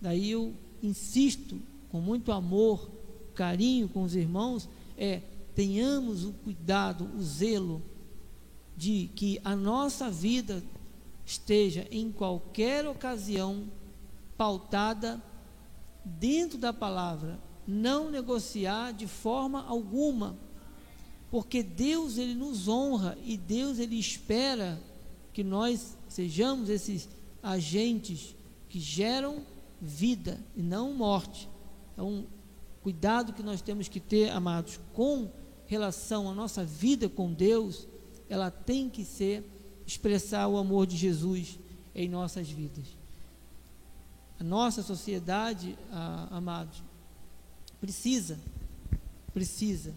[0.01, 1.59] Daí eu insisto
[1.89, 2.89] com muito amor,
[3.35, 5.21] carinho com os irmãos, é
[5.55, 7.81] tenhamos o cuidado, o zelo
[8.75, 10.63] de que a nossa vida
[11.25, 13.65] esteja em qualquer ocasião
[14.35, 15.21] pautada
[16.03, 20.37] dentro da palavra, não negociar de forma alguma
[21.33, 24.79] porque Deus ele nos honra e Deus ele espera
[25.33, 27.09] que nós sejamos esses
[27.41, 28.35] agentes
[28.69, 29.43] que geram
[29.81, 31.49] vida e não morte.
[31.91, 32.27] Então,
[32.83, 35.27] cuidado que nós temos que ter, amados, com
[35.65, 37.87] relação à nossa vida com Deus,
[38.29, 39.43] ela tem que ser
[39.87, 41.57] expressar o amor de Jesus
[41.95, 42.95] em nossas vidas.
[44.39, 46.83] A nossa sociedade, ah, amados,
[47.79, 48.39] precisa,
[49.33, 49.93] precisa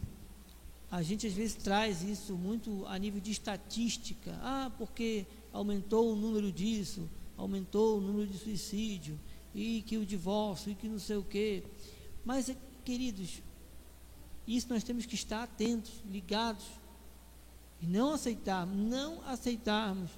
[0.91, 4.39] a gente às vezes traz isso muito a nível de estatística.
[4.43, 9.19] Ah, porque aumentou o número disso, aumentou o número de suicídio,
[9.55, 11.65] e que o divórcio, e que não sei o quê.
[12.25, 13.43] Mas, queridos,
[14.47, 16.65] isso nós temos que estar atentos, ligados,
[17.81, 20.11] e não aceitar, não aceitarmos,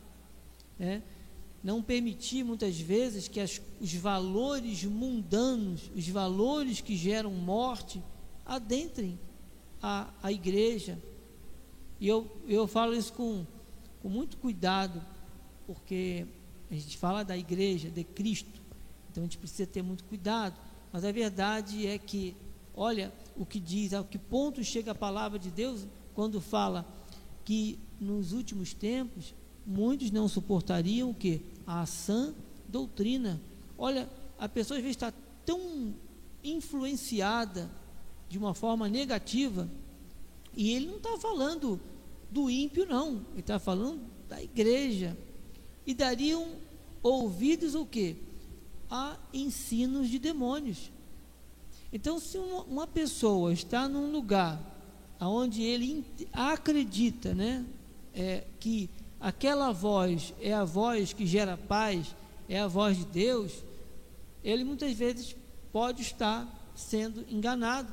[0.79, 1.03] né?
[1.63, 8.03] Não permitir muitas vezes que as, os valores mundanos, os valores que geram morte,
[8.47, 9.19] adentrem
[9.83, 10.99] a, a igreja.
[12.01, 13.45] E eu, eu falo isso com,
[14.01, 15.03] com muito cuidado,
[15.67, 16.27] porque
[16.71, 18.61] a gente fala da igreja, de Cristo,
[19.11, 20.59] então a gente precisa ter muito cuidado.
[20.93, 22.37] Mas a verdade é que,
[22.75, 26.87] olha o que diz, a que ponto chega a palavra de Deus quando fala
[27.45, 29.35] que nos últimos tempos
[29.69, 31.43] muitos não suportariam o que?
[31.67, 32.35] A sã
[32.67, 33.39] doutrina.
[33.77, 35.13] Olha, a pessoa às vezes está
[35.45, 35.95] tão
[36.43, 37.71] influenciada
[38.31, 39.69] de uma forma negativa.
[40.57, 41.79] E ele não está falando
[42.31, 43.27] do ímpio, não.
[43.33, 45.17] Ele está falando da igreja.
[45.87, 46.49] E dariam
[47.03, 48.17] ouvidos o quê?
[48.91, 50.91] A ensinos de demônios.
[51.93, 54.61] Então, se uma, uma pessoa está num lugar
[55.21, 57.65] onde ele acredita, né,
[58.15, 58.89] é, que
[59.21, 62.15] aquela voz é a voz que gera paz,
[62.49, 63.65] é a voz de Deus,
[64.43, 65.35] ele muitas vezes
[65.73, 67.93] pode estar sendo enganado.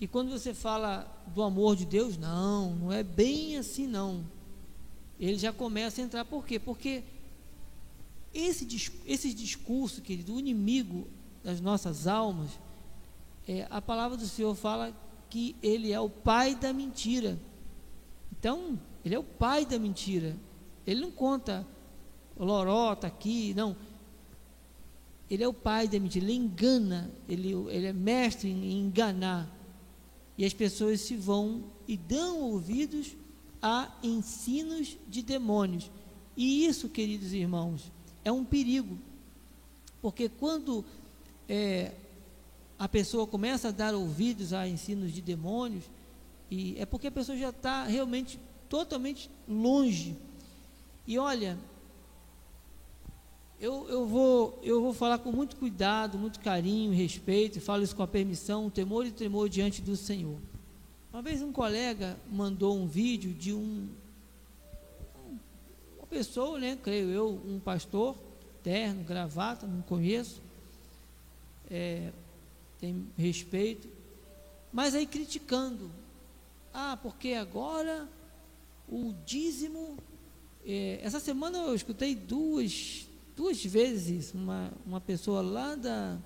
[0.00, 4.24] E quando você fala do amor de Deus, não, não é bem assim não.
[5.18, 6.58] Ele já começa a entrar, por quê?
[6.58, 7.02] Porque
[8.34, 11.08] esse, esse discurso, querido, o inimigo
[11.42, 12.50] das nossas almas,
[13.48, 14.94] é, a palavra do Senhor fala
[15.30, 17.38] que ele é o pai da mentira.
[18.38, 20.36] Então, ele é o pai da mentira.
[20.84, 21.64] Ele não conta
[22.36, 23.76] lorota aqui, não.
[25.30, 29.48] Ele é o pai da mentira, ele engana, ele, ele é mestre em enganar
[30.36, 33.16] e as pessoas se vão e dão ouvidos
[33.62, 35.88] a ensinos de demônios.
[36.36, 37.92] E isso, queridos irmãos,
[38.24, 38.98] é um perigo,
[40.02, 40.84] porque quando
[41.48, 41.92] é,
[42.76, 45.84] a pessoa começa a dar ouvidos a ensinos de demônios,
[46.50, 50.16] e é porque a pessoa já está realmente totalmente longe.
[51.06, 51.58] E olha,
[53.58, 58.02] eu, eu, vou, eu vou falar com muito cuidado, muito carinho, respeito, falo isso com
[58.02, 60.38] a permissão, temor e tremor diante do Senhor.
[61.12, 63.88] Uma vez um colega mandou um vídeo de um,
[65.96, 68.14] uma pessoa, né, creio eu, um pastor,
[68.62, 70.42] terno, gravata, não conheço,
[71.70, 72.12] é,
[72.78, 73.88] tem respeito,
[74.70, 75.90] mas aí criticando,
[76.74, 78.06] ah, porque agora
[78.88, 79.98] o dízimo,
[80.64, 86.18] é, essa semana eu escutei duas, duas vezes uma, uma pessoa lá da,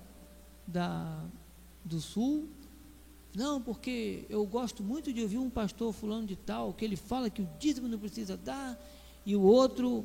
[0.67, 1.23] da,
[1.83, 2.47] do sul,
[3.35, 7.29] não, porque eu gosto muito de ouvir um pastor fulano de tal, que ele fala
[7.29, 8.77] que o dízimo não precisa dar,
[9.25, 10.03] e o outro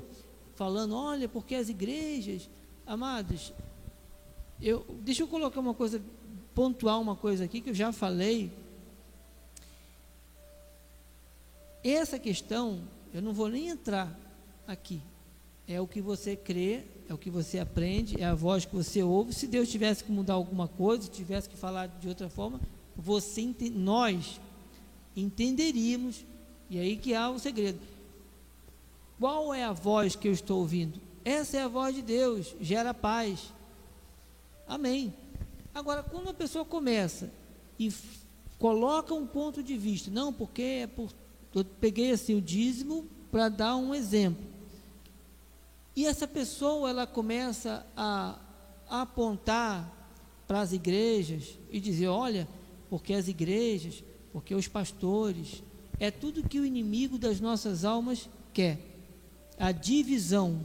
[0.55, 2.49] falando, olha, porque as igrejas,
[2.87, 3.53] amados,
[4.61, 6.01] eu, deixa eu colocar uma coisa,
[6.55, 8.51] pontuar uma coisa aqui que eu já falei.
[11.91, 12.81] Essa questão,
[13.15, 14.19] eu não vou nem entrar
[14.67, 15.01] aqui.
[15.69, 19.03] É o que você crê, é o que você aprende, é a voz que você
[19.03, 19.33] ouve.
[19.33, 22.61] Se Deus tivesse que mudar alguma coisa, tivesse que falar de outra forma,
[22.97, 24.41] você, nós
[25.15, 26.25] entenderíamos,
[26.69, 27.79] e aí que há o segredo.
[29.19, 31.01] Qual é a voz que eu estou ouvindo?
[31.25, 33.53] Essa é a voz de Deus, gera paz.
[34.67, 35.15] Amém.
[35.73, 37.31] Agora, quando a pessoa começa
[37.79, 37.93] e
[38.59, 41.11] coloca um ponto de vista, não, porque é por,
[41.59, 44.45] eu peguei assim o dízimo para dar um exemplo.
[45.95, 48.39] E essa pessoa ela começa a,
[48.89, 49.91] apontar
[50.47, 52.47] para as igrejas e dizer, olha,
[52.91, 55.63] porque as igrejas, porque os pastores,
[55.99, 58.79] é tudo que o inimigo das nossas almas quer.
[59.59, 60.61] A divisão.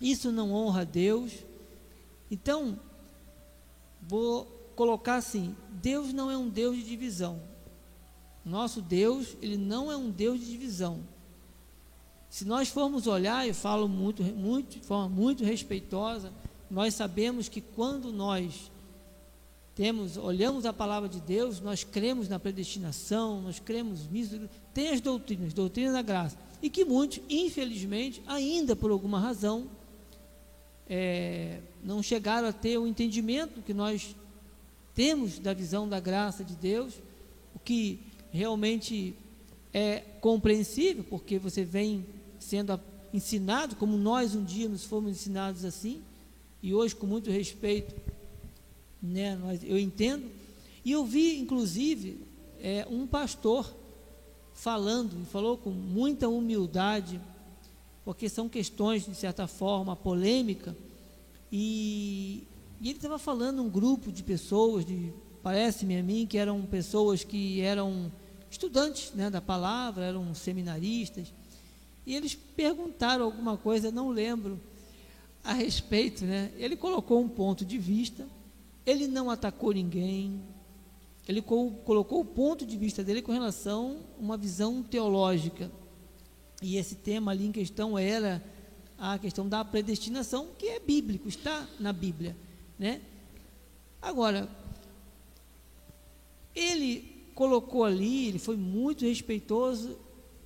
[0.00, 1.32] Isso não honra a Deus.
[2.30, 2.80] Então,
[4.00, 7.40] vou colocar assim: Deus não é um Deus de divisão.
[8.46, 11.00] Nosso Deus, ele não é um Deus de divisão.
[12.30, 16.32] Se nós formos olhar, eu falo muito, muito, de forma muito respeitosa,
[16.70, 18.70] nós sabemos que quando nós
[19.74, 25.00] temos, olhamos a palavra de Deus, nós cremos na predestinação, nós cremos nisso, tem as
[25.00, 29.68] doutrinas, doutrina da graça, e que muitos, infelizmente, ainda por alguma razão,
[30.88, 34.14] é, não chegaram a ter o entendimento que nós
[34.94, 36.94] temos da visão da graça de Deus,
[37.52, 38.00] o que
[38.36, 39.14] realmente
[39.72, 42.06] é compreensível, porque você vem
[42.38, 42.78] sendo
[43.12, 46.02] ensinado, como nós um dia nos fomos ensinados assim,
[46.62, 47.94] e hoje, com muito respeito,
[49.02, 49.36] né?
[49.36, 50.28] Nós, eu entendo.
[50.84, 52.20] E eu vi, inclusive,
[52.60, 53.72] é, um pastor
[54.52, 57.20] falando, falou com muita humildade,
[58.04, 60.76] porque são questões, de certa forma, polêmica,
[61.52, 62.44] e,
[62.80, 67.22] e ele estava falando um grupo de pessoas, de, parece-me a mim, que eram pessoas
[67.22, 68.10] que eram
[68.50, 71.32] estudantes né, da palavra, eram seminaristas,
[72.06, 74.60] e eles perguntaram alguma coisa, não lembro,
[75.42, 76.52] a respeito, né?
[76.56, 78.26] Ele colocou um ponto de vista,
[78.84, 80.40] ele não atacou ninguém,
[81.28, 85.70] ele colocou o ponto de vista dele com relação a uma visão teológica.
[86.62, 88.42] E esse tema ali em questão era
[88.96, 92.36] a questão da predestinação, que é bíblico, está na Bíblia,
[92.78, 93.02] né?
[94.00, 94.48] Agora,
[96.54, 99.98] ele colocou ali, ele foi muito respeitoso,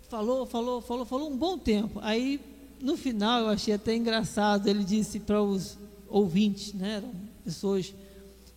[0.09, 2.01] falou, falou, falou, falou um bom tempo.
[2.03, 2.41] Aí,
[2.81, 7.13] no final, eu achei até engraçado, ele disse para os ouvintes, né, eram
[7.45, 7.95] pessoas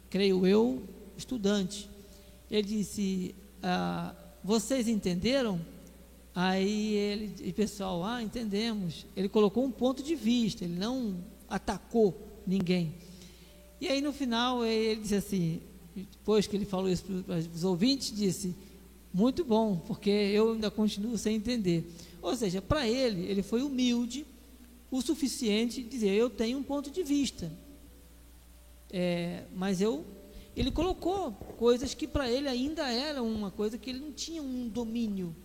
[0.10, 0.82] creio eu,
[1.16, 1.88] estudante.
[2.50, 5.62] Ele disse: ah, Vocês entenderam?
[6.34, 9.06] Aí ele, o pessoal, ah, entendemos.
[9.16, 11.18] Ele colocou um ponto de vista, ele não
[11.48, 12.16] atacou
[12.48, 12.96] ninguém.
[13.80, 15.62] E aí no final ele disse assim,
[15.96, 18.56] depois que ele falou isso para os ouvintes, disse:
[19.14, 21.90] Muito bom, porque eu ainda continuo sem entender.
[22.22, 24.26] Ou seja, para ele, ele foi humilde
[24.90, 27.52] o suficiente dizer: Eu tenho um ponto de vista.
[28.92, 30.06] É, mas eu,
[30.56, 34.68] ele colocou coisas que para ele ainda era uma coisa que ele não tinha um
[34.68, 35.36] domínio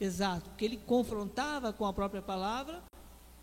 [0.00, 2.82] exato, porque ele confrontava com a própria palavra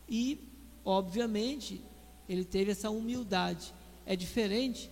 [0.07, 0.37] e,
[0.83, 1.81] obviamente,
[2.27, 3.73] ele teve essa humildade.
[4.05, 4.89] É diferente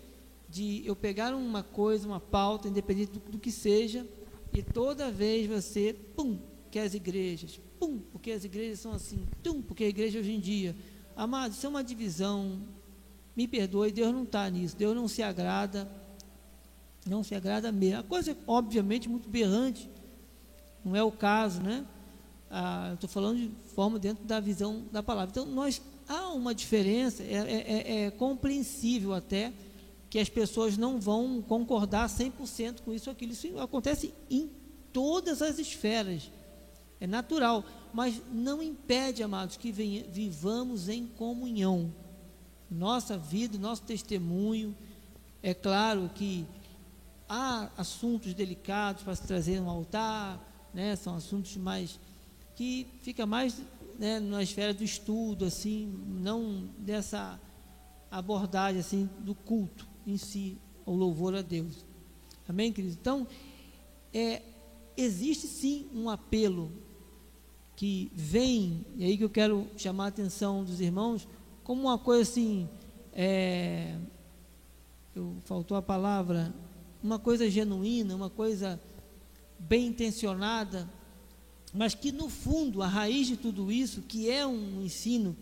[0.49, 4.05] de eu pegar uma coisa, uma pauta, independente do, do que seja,
[4.51, 6.39] e toda vez você, pum,
[6.71, 10.39] que as igrejas, pum, porque as igrejas são assim, pum, porque a igreja hoje em
[10.39, 10.75] dia,
[11.15, 12.61] amados, isso é uma divisão
[13.35, 15.89] me perdoe, Deus não está nisso, Deus não se agrada,
[17.05, 17.99] não se agrada mesmo.
[17.99, 19.89] A coisa é, obviamente, muito berrante,
[20.83, 21.85] não é o caso, né?
[22.51, 25.31] Ah, estou falando de forma dentro da visão da palavra.
[25.31, 29.53] Então, nós há uma diferença, é, é, é, é compreensível até
[30.09, 33.31] que as pessoas não vão concordar 100% com isso aquilo.
[33.31, 34.49] Isso acontece em
[34.91, 36.31] todas as esferas,
[36.99, 41.93] é natural, mas não impede, amados, que venha, vivamos em comunhão
[42.69, 44.75] nossa vida, nosso testemunho.
[45.41, 46.45] É claro que
[47.27, 50.95] há assuntos delicados para se trazer um altar, né?
[50.95, 51.99] São assuntos mais
[52.55, 53.59] que fica mais
[53.97, 57.39] né, na esfera do estudo, assim, não dessa
[58.11, 61.85] abordagem assim do culto em si, o louvor a Deus.
[62.47, 62.97] Amém, queridos?
[62.99, 63.27] Então,
[64.13, 64.41] é,
[64.97, 66.71] existe sim um apelo
[67.75, 71.27] que vem, e aí que eu quero chamar a atenção dos irmãos,
[71.63, 72.67] como uma coisa assim,
[73.13, 73.95] é,
[75.15, 76.53] eu, faltou a palavra,
[77.01, 78.81] uma coisa genuína, uma coisa
[79.57, 80.89] bem intencionada,
[81.73, 85.35] mas que no fundo, a raiz de tudo isso, que é um ensino,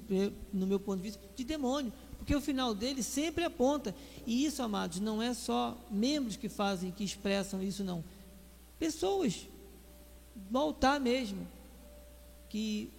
[0.52, 1.94] no meu ponto de vista, de demônio,
[2.28, 6.92] porque o final dele sempre aponta, e isso, amados, não é só membros que fazem,
[6.92, 8.04] que expressam isso, não.
[8.78, 9.48] Pessoas,
[10.52, 11.48] no altar mesmo,
[12.50, 12.92] que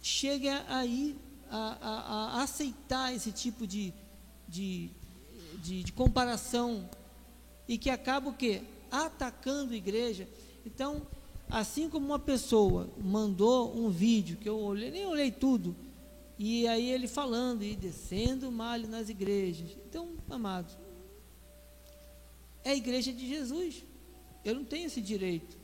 [0.00, 1.14] chega aí
[1.50, 3.92] a, a, a aceitar esse tipo de,
[4.48, 4.88] de,
[5.62, 6.88] de, de comparação
[7.68, 8.62] e que acaba o quê?
[8.90, 10.26] Atacando a igreja.
[10.64, 11.06] Então,
[11.50, 15.76] assim como uma pessoa mandou um vídeo, que eu olhei, nem olhei tudo,
[16.38, 19.70] e aí ele falando e descendo mal nas igrejas.
[19.88, 20.76] Então, amados,
[22.64, 23.84] é a igreja de Jesus.
[24.44, 25.56] Eu não tenho esse direito.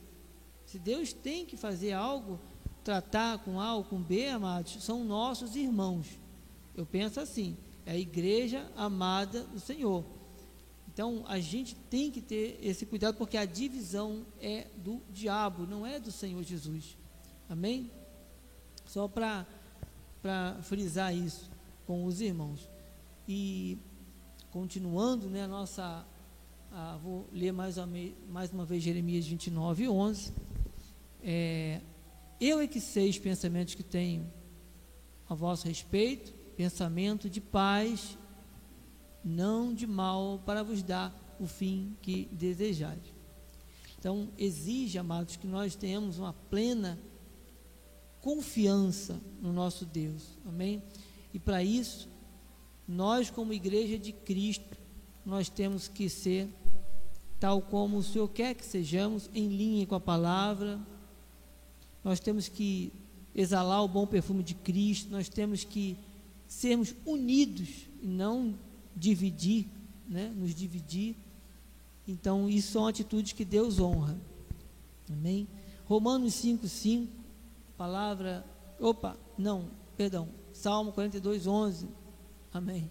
[0.65, 2.39] Se Deus tem que fazer algo,
[2.83, 6.07] tratar com A ou com B, amados, são nossos irmãos.
[6.75, 10.05] Eu penso assim, é a igreja amada do Senhor.
[10.93, 15.85] Então a gente tem que ter esse cuidado, porque a divisão é do diabo, não
[15.85, 16.97] é do Senhor Jesus.
[17.49, 17.91] Amém?
[18.85, 19.45] Só para
[20.63, 21.49] frisar isso
[21.85, 22.69] com os irmãos.
[23.27, 23.77] E
[24.51, 26.05] continuando, né, a nossa.
[26.71, 27.87] Ah, vou ler mais uma,
[28.29, 30.33] mais uma vez Jeremias 29, 11.
[31.23, 31.81] É,
[32.39, 34.25] eu é que sei os pensamentos que tenho
[35.29, 38.17] a vosso respeito, pensamento de paz,
[39.23, 43.13] não de mal, para vos dar o fim que desejais.
[43.99, 46.97] Então, exige, amados, que nós tenhamos uma plena
[48.21, 50.37] confiança no nosso Deus.
[50.45, 50.81] Amém?
[51.33, 52.07] E para isso,
[52.87, 54.77] nós como igreja de Cristo,
[55.25, 56.47] nós temos que ser
[57.39, 60.79] tal como o Senhor quer que sejamos, em linha com a palavra,
[62.03, 62.93] nós temos que
[63.33, 65.97] exalar o bom perfume de Cristo, nós temos que
[66.47, 68.53] sermos unidos e não
[68.95, 69.67] dividir,
[70.07, 70.31] né?
[70.35, 71.15] nos dividir.
[72.07, 74.19] Então, isso são atitudes que Deus honra.
[75.09, 75.47] Amém?
[75.85, 77.20] Romanos 5, 5,
[77.81, 78.45] palavra.
[78.79, 80.29] Opa, não, perdão.
[80.53, 81.87] Salmo 42, 11.
[82.53, 82.87] Amém.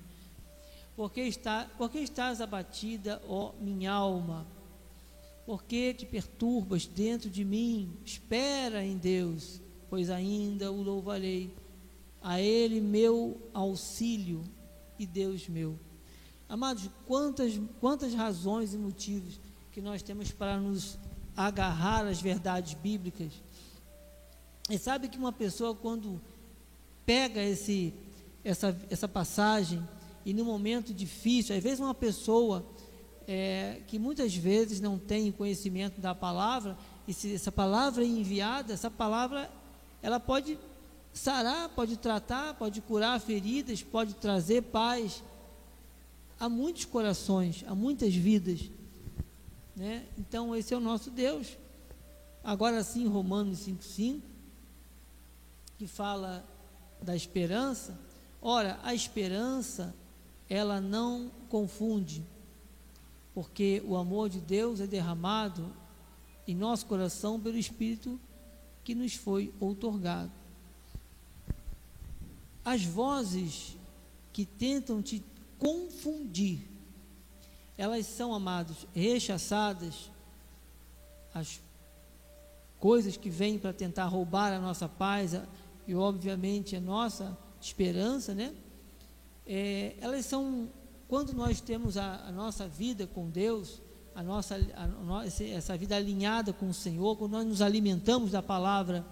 [0.97, 4.45] Porque, está, porque estás abatida, ó minha alma?
[5.47, 7.97] Por que te perturbas dentro de mim?
[8.05, 11.55] Espera em Deus, pois ainda o louvarei.
[12.21, 14.43] A Ele meu auxílio
[14.99, 15.79] e Deus meu.
[16.49, 20.99] Amados, quantas, quantas razões e motivos que nós temos para nos
[21.37, 23.33] agarrar às verdades bíblicas.
[24.69, 26.21] E sabe que uma pessoa, quando
[27.07, 27.95] pega esse,
[28.45, 29.83] essa, essa passagem,
[30.25, 32.65] e no momento difícil, às vezes uma pessoa
[33.27, 36.77] é, que muitas vezes não tem conhecimento da palavra,
[37.09, 39.51] e se essa palavra é enviada, essa palavra
[40.03, 40.59] ela pode
[41.13, 45.23] sarar, pode tratar, pode curar feridas, pode trazer paz
[46.39, 48.71] a muitos corações, a muitas vidas.
[49.77, 50.07] Né?
[50.19, 51.59] Então, esse é o nosso Deus.
[52.43, 54.21] Agora sim, Romanos 5,5,
[55.81, 56.45] que fala
[57.01, 57.99] da esperança.
[58.43, 59.95] Ora, a esperança,
[60.47, 62.23] ela não confunde
[63.33, 65.75] porque o amor de Deus é derramado
[66.47, 68.21] em nosso coração pelo Espírito
[68.85, 70.31] que nos foi outorgado.
[72.63, 73.75] As vozes
[74.35, 75.25] que tentam te
[75.59, 76.61] confundir,
[77.79, 80.11] elas são, amados, rechaçadas,
[81.33, 81.59] as
[82.81, 85.35] coisas que vêm para tentar roubar a nossa paz
[85.91, 88.55] e, obviamente, a nossa esperança, né?
[89.45, 90.69] É, elas são
[91.09, 93.83] quando nós temos a, a nossa vida com Deus,
[94.15, 99.05] a nossa, a, essa vida alinhada com o Senhor, quando nós nos alimentamos da palavra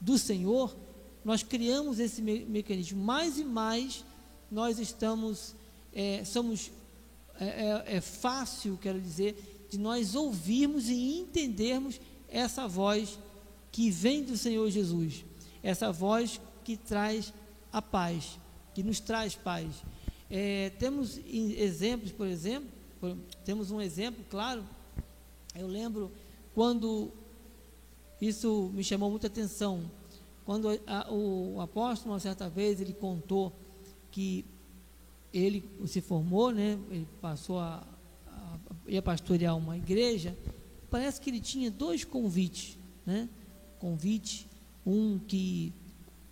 [0.00, 0.76] do Senhor,
[1.24, 3.00] nós criamos esse me mecanismo.
[3.00, 4.04] Mais e mais
[4.50, 5.54] nós estamos,
[5.92, 6.72] é, somos,
[7.38, 13.20] é, é, é fácil, quero dizer, de nós ouvirmos e entendermos essa voz
[13.70, 15.24] que vem do Senhor Jesus,
[15.64, 17.32] essa voz que traz
[17.72, 18.38] a paz,
[18.74, 19.82] que nos traz paz.
[20.30, 22.68] É, temos exemplos, por exemplo,
[23.00, 24.62] por, temos um exemplo claro.
[25.54, 26.12] Eu lembro
[26.54, 27.10] quando
[28.20, 29.90] isso me chamou muita atenção.
[30.44, 33.50] Quando a, o, o apóstolo, uma certa vez, ele contou
[34.10, 34.44] que
[35.32, 36.78] ele se formou, né?
[36.90, 37.82] Ele passou a,
[38.26, 40.36] a ia pastorear uma igreja,
[40.90, 43.28] parece que ele tinha dois convites, né?
[43.80, 44.46] Convite,
[44.86, 45.72] um que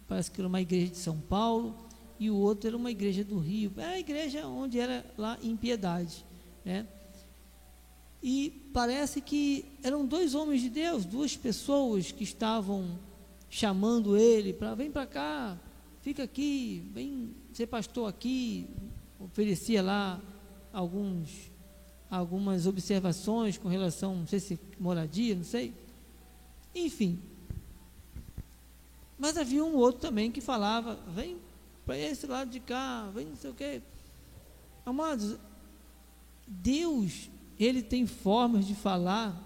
[0.07, 1.75] parece que era uma igreja de São Paulo
[2.19, 5.57] e o outro era uma igreja do Rio, era a igreja onde era lá em
[5.57, 6.25] Piedade,
[6.65, 6.87] né?
[8.23, 12.99] E parece que eram dois homens de Deus, duas pessoas que estavam
[13.51, 15.59] chamando ele para vem para cá,
[16.01, 18.69] fica aqui, vem ser pastor aqui,
[19.19, 20.21] oferecia lá
[20.73, 21.51] alguns
[22.13, 25.73] algumas observações com relação, não sei se moradia, não sei.
[26.75, 27.19] Enfim.
[29.19, 31.37] Mas havia um outro também que falava, vem
[31.85, 33.83] para esse lado de cá, vem não sei o quê.
[34.85, 35.37] Amados,
[36.47, 39.41] Deus, Ele tem formas de falar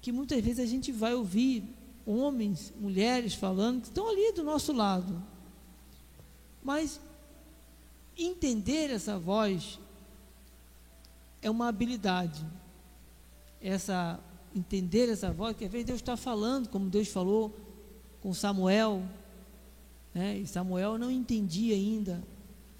[0.00, 1.64] que muitas vezes a gente vai ouvir
[2.06, 5.22] homens, mulheres falando que estão ali do nosso lado.
[6.62, 7.00] Mas
[8.16, 9.78] entender essa voz
[11.42, 12.44] é uma habilidade.
[13.60, 14.18] Essa
[14.54, 17.54] entender essa voz, que às vezes Deus está falando, como Deus falou
[18.22, 19.02] com Samuel,
[20.14, 20.38] né?
[20.38, 22.22] e Samuel não entendia ainda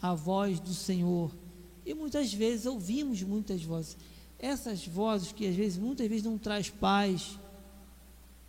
[0.01, 1.31] a voz do Senhor.
[1.85, 3.97] E muitas vezes ouvimos muitas vozes.
[4.39, 7.39] Essas vozes que às vezes, muitas vezes não traz paz.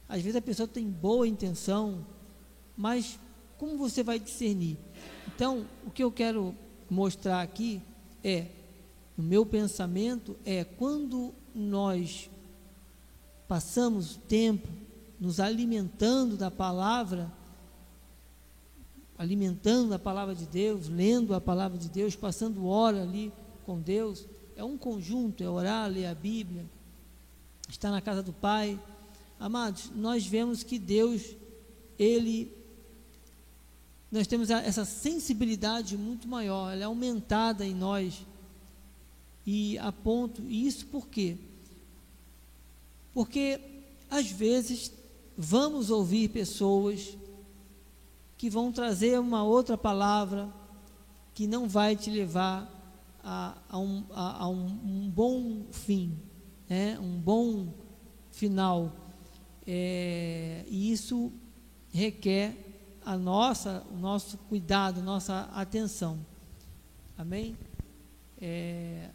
[0.08, 2.06] Às vezes a pessoa tem boa intenção,
[2.76, 3.20] mas
[3.58, 4.78] como você vai discernir?
[5.36, 6.56] Então, o que eu quero
[6.90, 7.82] mostrar aqui
[8.24, 8.48] é
[9.18, 12.30] o meu pensamento é quando nós
[13.48, 14.68] passamos tempo
[15.22, 17.32] nos alimentando da palavra,
[19.20, 23.32] alimentando a palavra de Deus, lendo a palavra de Deus, passando hora ali
[23.64, 26.66] com Deus, é um conjunto, é orar, ler a Bíblia,
[27.70, 28.80] estar na casa do Pai.
[29.40, 31.36] Amados, nós vemos que Deus,
[32.00, 32.52] Ele,
[34.12, 38.26] nós temos essa sensibilidade muito maior, ela é aumentada em nós
[39.46, 41.38] e a ponto, e isso por quê?
[43.14, 43.62] Porque
[44.10, 44.92] às vezes
[45.42, 47.18] vamos ouvir pessoas
[48.38, 50.54] que vão trazer uma outra palavra
[51.34, 52.70] que não vai te levar
[53.24, 56.16] a, a, um, a, a um, um, bom fim,
[56.70, 57.00] né?
[57.00, 57.74] um bom
[58.30, 58.96] final.
[59.66, 61.34] É, e isso
[61.92, 66.24] requer a nossa, o nosso cuidado, nossa atenção.
[67.18, 67.58] Amém?
[68.40, 69.10] É,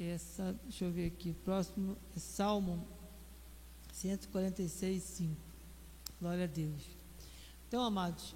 [0.00, 2.93] essa, deixa eu ver aqui, próximo é Salmo
[3.94, 5.36] 146, 5.
[6.20, 6.82] Glória a Deus.
[7.68, 8.34] Então, amados,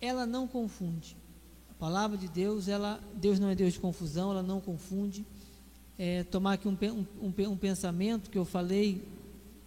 [0.00, 1.16] ela não confunde.
[1.70, 5.24] A palavra de Deus, ela, Deus não é Deus de confusão, ela não confunde.
[5.96, 6.76] É, tomar aqui um,
[7.22, 9.06] um, um pensamento que eu falei,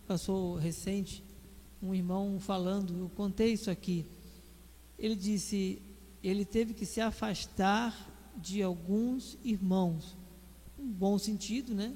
[0.05, 1.23] passou recente,
[1.81, 4.05] um irmão falando, eu contei isso aqui.
[4.99, 5.81] Ele disse,
[6.21, 10.17] ele teve que se afastar de alguns irmãos.
[10.77, 11.95] Um bom sentido, né?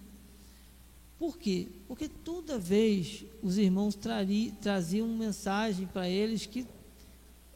[1.17, 1.67] Por quê?
[1.87, 6.67] Porque toda vez os irmãos trari, traziam mensagem para eles que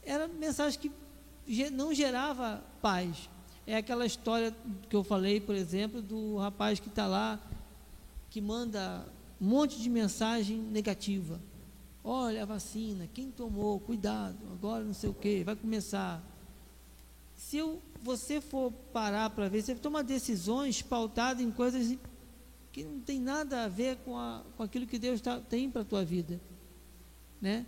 [0.02, 3.28] era mensagem que não gerava paz.
[3.66, 4.54] É aquela história
[4.88, 7.38] que eu falei, por exemplo, do rapaz que está lá,
[8.30, 9.06] que manda
[9.40, 11.40] um monte de mensagem negativa.
[12.02, 16.22] Olha a vacina, quem tomou, cuidado, agora não sei o que, vai começar.
[17.36, 21.94] Se eu você for parar para ver, você toma decisões pautadas em coisas
[22.72, 25.82] que não tem nada a ver com, a, com aquilo que Deus tá, tem para
[25.82, 26.40] a tua vida.
[27.40, 27.66] Né?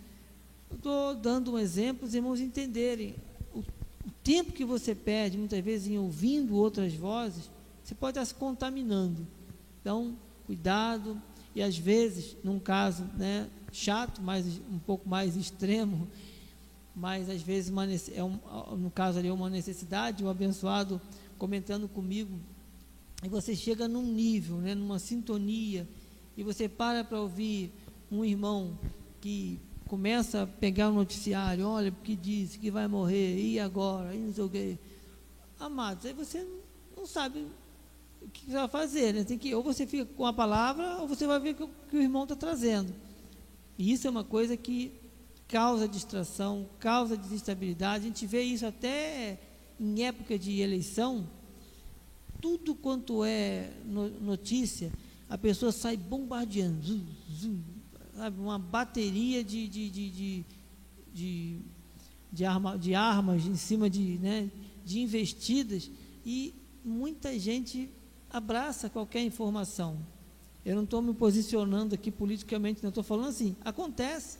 [0.71, 3.15] Estou dando um exemplo, os irmãos entenderem.
[3.53, 7.49] O, o, tempo que você perde, muitas vezes, em ouvindo outras vozes,
[7.83, 9.27] você pode estar se contaminando.
[9.81, 11.21] Então, cuidado.
[11.55, 16.07] E às vezes, num caso né, chato, mas um pouco mais extremo,
[16.95, 18.39] mas às vezes uma, é um,
[18.77, 21.01] no caso ali é uma necessidade, o abençoado
[21.37, 22.39] comentando comigo,
[23.23, 25.87] e você chega num nível, né, numa sintonia,
[26.35, 27.71] e você para para ouvir
[28.11, 28.77] um irmão
[29.21, 34.19] que começa a pegar o noticiário, olha, porque disse que vai morrer, e agora, e
[34.19, 34.77] não sei o quê.
[35.59, 36.45] Amados, aí você
[36.97, 37.47] não sabe
[38.21, 39.23] o que vai fazer, né?
[39.23, 42.01] Tem que, ou você fica com a palavra, ou você vai ver o que o
[42.01, 42.93] irmão está trazendo.
[43.77, 44.91] E isso é uma coisa que
[45.47, 48.05] causa distração, causa desestabilidade.
[48.05, 49.39] A gente vê isso até
[49.79, 51.27] em época de eleição.
[52.43, 53.71] Tudo quanto é
[54.19, 54.91] notícia,
[55.29, 57.61] a pessoa sai bombardeando, zum, zum,
[58.13, 60.45] sabe, uma bateria de, de, de, de,
[61.13, 61.57] de,
[62.33, 64.51] de, arma, de armas em cima de, né,
[64.83, 65.89] de investidas
[66.25, 67.89] e muita gente
[68.29, 69.97] abraça qualquer informação.
[70.65, 73.55] Eu não estou me posicionando aqui politicamente, não estou falando assim.
[73.63, 74.37] Acontece.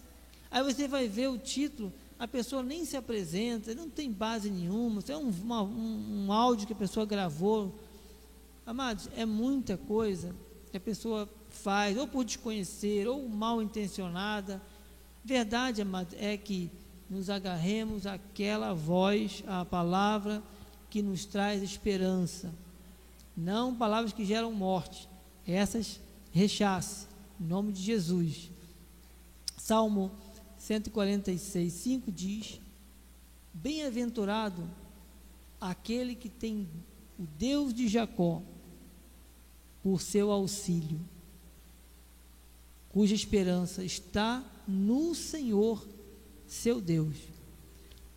[0.52, 5.02] Aí você vai ver o título, a pessoa nem se apresenta, não tem base nenhuma,
[5.08, 7.74] é um, uma, um, um áudio que a pessoa gravou
[8.66, 10.34] Amados, é muita coisa
[10.72, 14.62] que a pessoa faz, ou por desconhecer, ou mal intencionada.
[15.24, 16.72] Verdade, amados, é que
[17.10, 20.42] nos agarremos àquela voz, à palavra
[20.90, 22.54] que nos traz esperança.
[23.36, 25.10] Não palavras que geram morte.
[25.46, 26.00] Essas
[26.32, 27.08] rechace.
[27.42, 28.50] Em nome de Jesus.
[29.58, 30.10] Salmo
[30.58, 32.62] 146, 5 diz:
[33.54, 34.70] Bem-aventurado
[35.60, 36.68] aquele que tem
[37.20, 38.42] o Deus de Jacó
[39.84, 41.00] por seu auxílio,
[42.90, 45.86] cuja esperança está no Senhor,
[46.48, 47.18] seu Deus.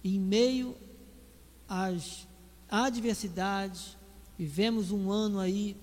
[0.04, 0.76] Em meio
[1.68, 2.28] às
[2.70, 3.96] adversidades,
[4.38, 5.76] vivemos um ano aí,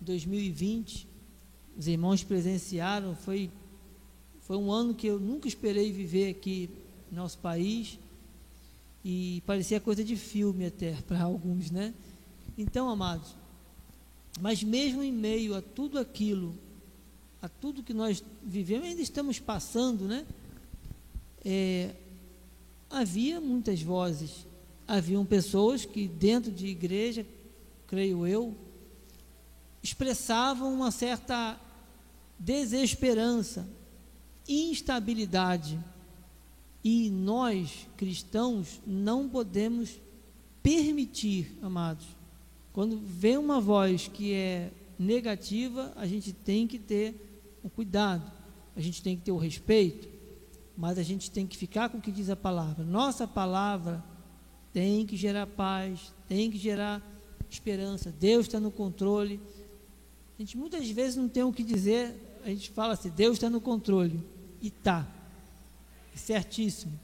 [0.00, 1.06] 2020,
[1.76, 3.50] os irmãos presenciaram, foi,
[4.40, 6.70] foi um ano que eu nunca esperei viver aqui
[7.10, 7.98] no nosso país
[9.04, 11.92] e parecia coisa de filme até para alguns, né?
[12.56, 13.34] Então, amados,
[14.40, 16.54] mas mesmo em meio a tudo aquilo,
[17.40, 20.26] a tudo que nós vivemos, ainda estamos passando, né?
[21.44, 21.94] É,
[22.88, 24.46] havia muitas vozes,
[24.86, 27.26] haviam pessoas que dentro de igreja,
[27.86, 28.56] creio eu,
[29.82, 31.58] expressavam uma certa
[32.38, 33.68] desesperança,
[34.48, 35.78] instabilidade.
[36.84, 40.00] E nós, cristãos, não podemos
[40.62, 42.06] permitir, amados,
[42.72, 48.30] quando vem uma voz que é negativa, a gente tem que ter um cuidado,
[48.74, 50.08] a gente tem que ter o respeito,
[50.76, 52.84] mas a gente tem que ficar com o que diz a palavra.
[52.84, 54.02] Nossa palavra
[54.72, 57.02] tem que gerar paz, tem que gerar
[57.50, 58.10] esperança.
[58.10, 59.38] Deus está no controle.
[60.38, 63.50] A gente muitas vezes não tem o que dizer, a gente fala assim: Deus está
[63.50, 64.18] no controle.
[64.62, 65.06] E está.
[66.14, 66.98] Certíssimo.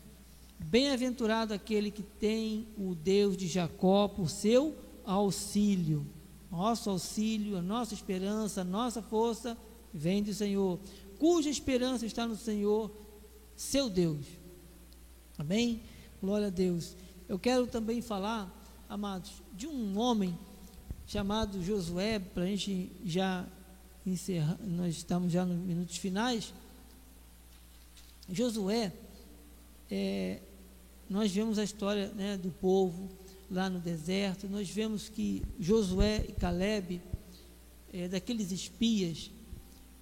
[0.59, 4.75] Bem-aventurado aquele que tem o Deus de Jacó por seu
[5.09, 6.07] auxílio.
[6.51, 9.57] Nosso auxílio, a nossa esperança, a nossa força
[9.93, 10.79] vem do Senhor,
[11.19, 12.91] cuja esperança está no Senhor,
[13.57, 14.27] seu Deus.
[15.37, 15.83] Amém?
[16.21, 16.95] Glória a Deus.
[17.29, 18.51] Eu quero também falar,
[18.89, 20.39] amados, de um homem
[21.07, 23.47] chamado Josué, para a gente já
[24.07, 26.53] encerrar, nós estamos já nos minutos finais.
[28.29, 28.93] Josué,
[29.91, 30.41] é,
[31.09, 33.09] nós vemos a história né, do povo
[33.51, 37.01] lá no deserto, nós vemos que Josué e Caleb,
[37.93, 39.31] é, daqueles espias,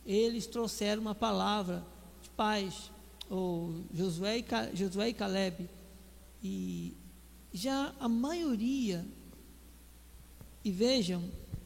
[0.05, 1.85] eles trouxeram uma palavra
[2.23, 2.91] de paz,
[3.31, 4.45] ou Josué e,
[4.77, 5.69] Josué e Caleb,
[6.43, 6.95] e
[7.53, 9.05] já a maioria,
[10.65, 11.23] e vejam,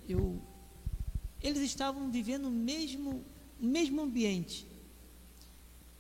[0.09, 0.41] eu,
[1.43, 3.25] eles estavam vivendo o mesmo,
[3.59, 4.67] o mesmo ambiente,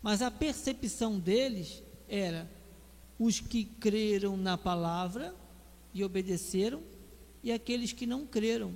[0.03, 2.51] mas a percepção deles era
[3.18, 5.35] os que creram na palavra
[5.93, 6.82] e obedeceram,
[7.43, 8.74] e aqueles que não creram.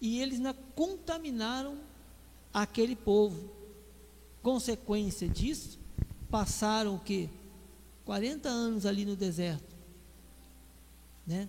[0.00, 0.40] E eles
[0.74, 1.78] contaminaram
[2.52, 3.50] aquele povo.
[4.42, 5.78] Consequência disso,
[6.30, 7.28] passaram o quê?
[8.04, 9.76] 40 anos ali no deserto.
[11.26, 11.48] Né?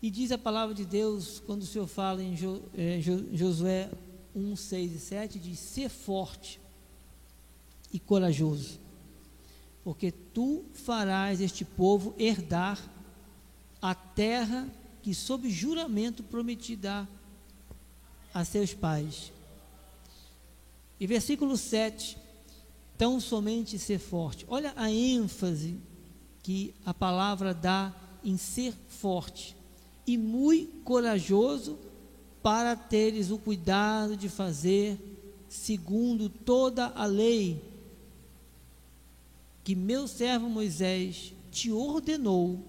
[0.00, 3.00] E diz a palavra de Deus, quando o Senhor fala em jo, é,
[3.32, 3.90] Josué
[4.34, 6.60] 1, 6 e 7, diz: Ser forte
[7.92, 8.78] e corajoso,
[9.82, 12.78] porque tu farás este povo herdar
[13.80, 14.68] a terra
[15.02, 17.08] que, sob juramento, prometi dar
[18.32, 19.32] a seus pais.
[20.98, 22.16] E versículo 7,
[22.96, 24.44] tão somente ser forte.
[24.48, 25.78] Olha a ênfase
[26.42, 29.56] que a palavra dá em ser forte
[30.06, 31.78] e muito corajoso
[32.42, 34.98] para teres o cuidado de fazer
[35.48, 37.62] segundo toda a lei
[39.66, 42.60] que meu servo Moisés te ordenou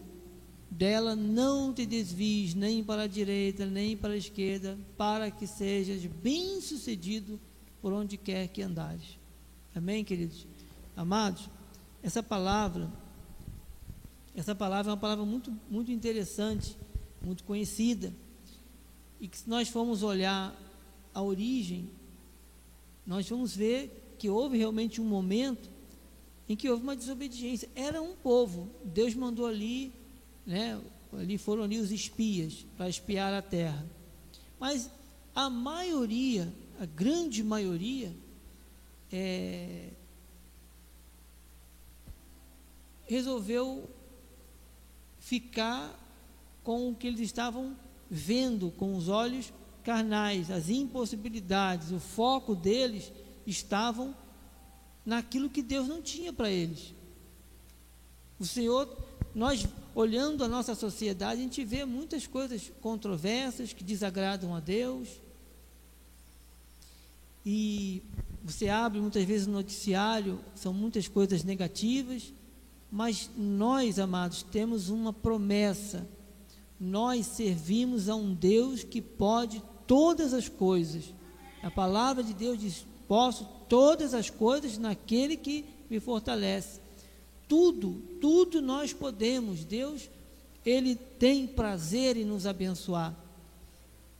[0.69, 6.05] dela não te desvies nem para a direita, nem para a esquerda, para que sejas
[6.05, 7.39] bem-sucedido
[7.81, 9.17] por onde quer que andares.
[9.73, 10.45] Amém, queridos?
[10.95, 11.49] Amados,
[12.01, 12.91] essa palavra,
[14.35, 16.75] essa palavra é uma palavra muito, muito interessante,
[17.21, 18.13] muito conhecida,
[19.19, 20.55] e que se nós formos olhar
[21.13, 21.89] a origem,
[23.05, 25.69] nós vamos ver que houve realmente um momento
[26.49, 27.69] em que houve uma desobediência.
[27.75, 29.91] Era um povo, Deus mandou ali
[30.47, 30.81] né,
[31.11, 33.85] ali foram ali os espias para espiar a terra.
[34.57, 34.89] Mas
[35.35, 38.15] a maioria, a grande maioria,
[39.11, 39.89] é,
[43.05, 43.89] resolveu
[45.19, 45.93] ficar
[46.63, 47.75] com o que eles estavam
[48.09, 49.51] vendo com os olhos
[49.83, 53.11] carnais, as impossibilidades, o foco deles
[53.45, 54.15] estavam
[55.05, 56.93] naquilo que Deus não tinha para eles.
[58.39, 58.97] O Senhor,
[59.33, 59.65] nós
[59.97, 65.09] olhando a nossa sociedade, a gente vê muitas coisas controversas que desagradam a Deus.
[67.43, 68.03] E
[68.43, 72.31] você abre muitas vezes o noticiário, são muitas coisas negativas,
[72.91, 76.07] mas nós, amados, temos uma promessa.
[76.79, 81.11] Nós servimos a um Deus que pode todas as coisas.
[81.63, 86.81] A palavra de Deus diz: Posso todas as coisas naquele que me fortalece.
[87.47, 89.63] Tudo, tudo nós podemos.
[89.63, 90.09] Deus,
[90.65, 93.15] Ele tem prazer em nos abençoar.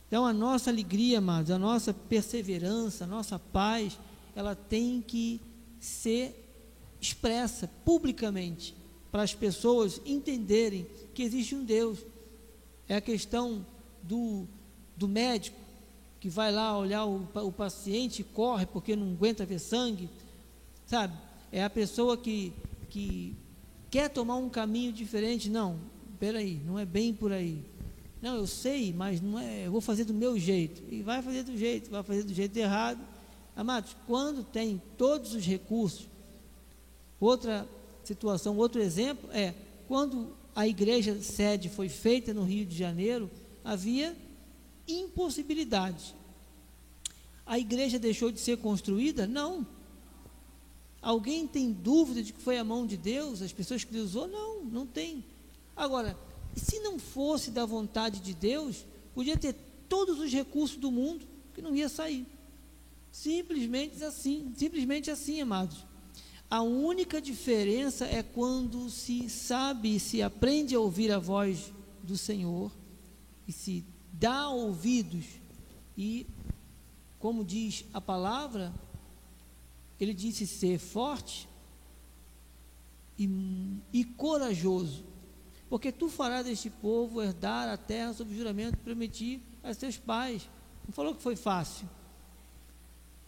[0.08, 4.00] Então, a nossa alegria, amados, a nossa perseverança, a nossa paz,
[4.36, 5.42] ela tem que
[5.80, 6.46] ser
[7.02, 8.76] expressa publicamente
[9.12, 12.00] para as pessoas entenderem que existe um Deus.
[12.88, 13.66] É a questão
[14.02, 14.48] do,
[14.96, 15.58] do médico
[16.20, 20.10] que vai lá olhar o, o paciente e corre porque não aguenta ver sangue,
[20.86, 21.14] sabe?
[21.52, 22.54] É a pessoa que
[22.90, 23.36] que
[23.90, 25.80] quer tomar um caminho diferente, não,
[26.20, 27.64] peraí, não é bem por aí.
[28.22, 30.82] Não, eu sei, mas não é, eu vou fazer do meu jeito.
[30.92, 33.00] E vai fazer do jeito, vai fazer do jeito errado.
[33.56, 36.08] Amados, quando tem todos os recursos,
[37.20, 37.68] outra
[38.04, 39.54] situação, outro exemplo é
[39.88, 43.30] quando a igreja sede foi feita no Rio de Janeiro,
[43.64, 44.16] havia
[44.88, 46.16] impossibilidades.
[47.46, 49.28] A igreja deixou de ser construída?
[49.28, 49.66] Não.
[51.08, 54.28] Alguém tem dúvida de que foi a mão de Deus, as pessoas que Deus usou?
[54.28, 55.24] Não, não tem.
[55.74, 56.20] Agora,
[56.54, 58.86] se não fosse da vontade de Deus,
[59.16, 59.56] podia ter
[59.88, 62.28] todos os recursos do mundo que não ia sair.
[63.10, 65.86] Simplesmente assim, simplesmente assim, amados.
[66.50, 71.72] A única diferença é quando se sabe, se aprende a ouvir a voz
[72.04, 72.70] do Senhor
[73.48, 75.24] e se dá ouvidos
[75.98, 76.28] e,
[77.18, 78.74] como diz a palavra,
[80.00, 81.50] ele disse ser forte
[83.18, 83.30] e,
[83.92, 85.04] e corajoso,
[85.70, 90.50] porque tu farás deste povo herdar a terra sob juramento que prometi a seus pais.
[90.86, 91.90] Não falou que foi fácil.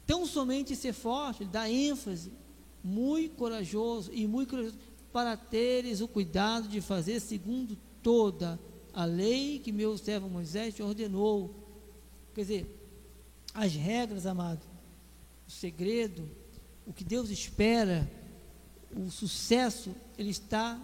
[0.06, 2.32] Tão somente ser forte, ele dá ênfase,
[2.84, 4.78] muito corajoso e muito corajoso,
[5.12, 8.60] para teres o cuidado de fazer segundo toda
[8.94, 11.54] a lei que meu servo Moisés te ordenou.
[12.34, 12.80] Quer dizer,
[13.54, 14.66] as regras, amado,
[15.48, 16.30] o segredo
[16.90, 18.10] o que Deus espera,
[18.96, 20.82] o sucesso, ele está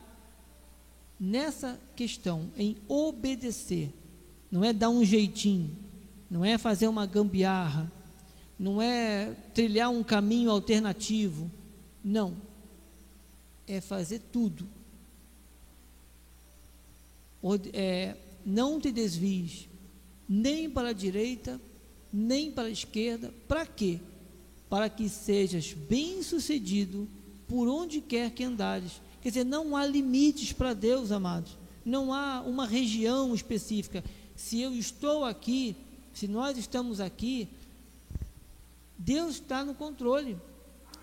[1.19, 3.91] nessa questão, em obedecer.
[4.51, 5.75] Não é dar um jeitinho,
[6.29, 7.91] não é fazer uma gambiarra,
[8.57, 11.49] não é trilhar um caminho alternativo.
[12.03, 12.35] Não.
[13.67, 14.69] É fazer tudo.
[17.73, 19.67] É, não te desvies,
[20.29, 21.59] nem para a direita,
[22.13, 23.33] nem para a esquerda.
[23.47, 23.99] Para quê?
[24.69, 27.07] Para que sejas bem-sucedido
[27.47, 29.01] por onde quer que andares.
[29.21, 31.57] Quer dizer, não há limites para Deus, amados.
[31.83, 34.03] Não há uma região específica.
[34.35, 35.75] Se eu estou aqui,
[36.13, 37.47] se nós estamos aqui,
[38.97, 40.37] Deus está no controle.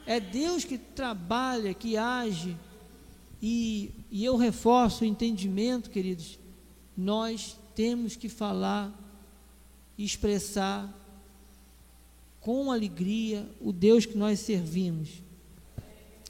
[0.06, 2.56] É Deus que trabalha, que age.
[3.40, 6.38] E, e eu reforço o entendimento, queridos.
[6.96, 8.92] Nós temos que falar,
[9.96, 10.92] expressar
[12.42, 15.22] com alegria o Deus que nós servimos.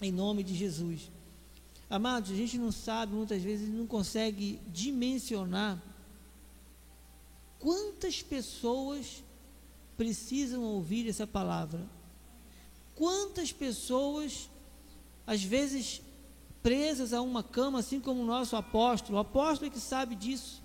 [0.01, 1.11] Em nome de Jesus.
[1.89, 5.83] Amados, a gente não sabe, muitas vezes não consegue dimensionar
[7.59, 9.23] quantas pessoas
[9.97, 11.81] precisam ouvir essa palavra.
[12.95, 14.51] Quantas pessoas,
[15.27, 16.03] às vezes,
[16.63, 19.17] presas a uma cama, assim como o nosso apóstolo.
[19.17, 20.63] O apóstolo é que sabe disso.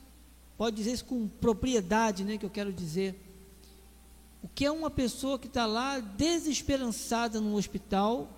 [0.58, 3.27] Pode dizer isso com propriedade, né, que eu quero dizer
[4.48, 8.30] o que é uma pessoa que está lá desesperançada no hospital,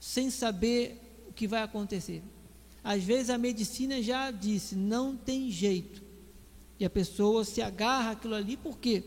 [0.00, 2.22] sem saber o que vai acontecer.
[2.82, 6.02] Às vezes a medicina já disse, não tem jeito.
[6.80, 9.04] E a pessoa se agarra aquilo ali, por quê?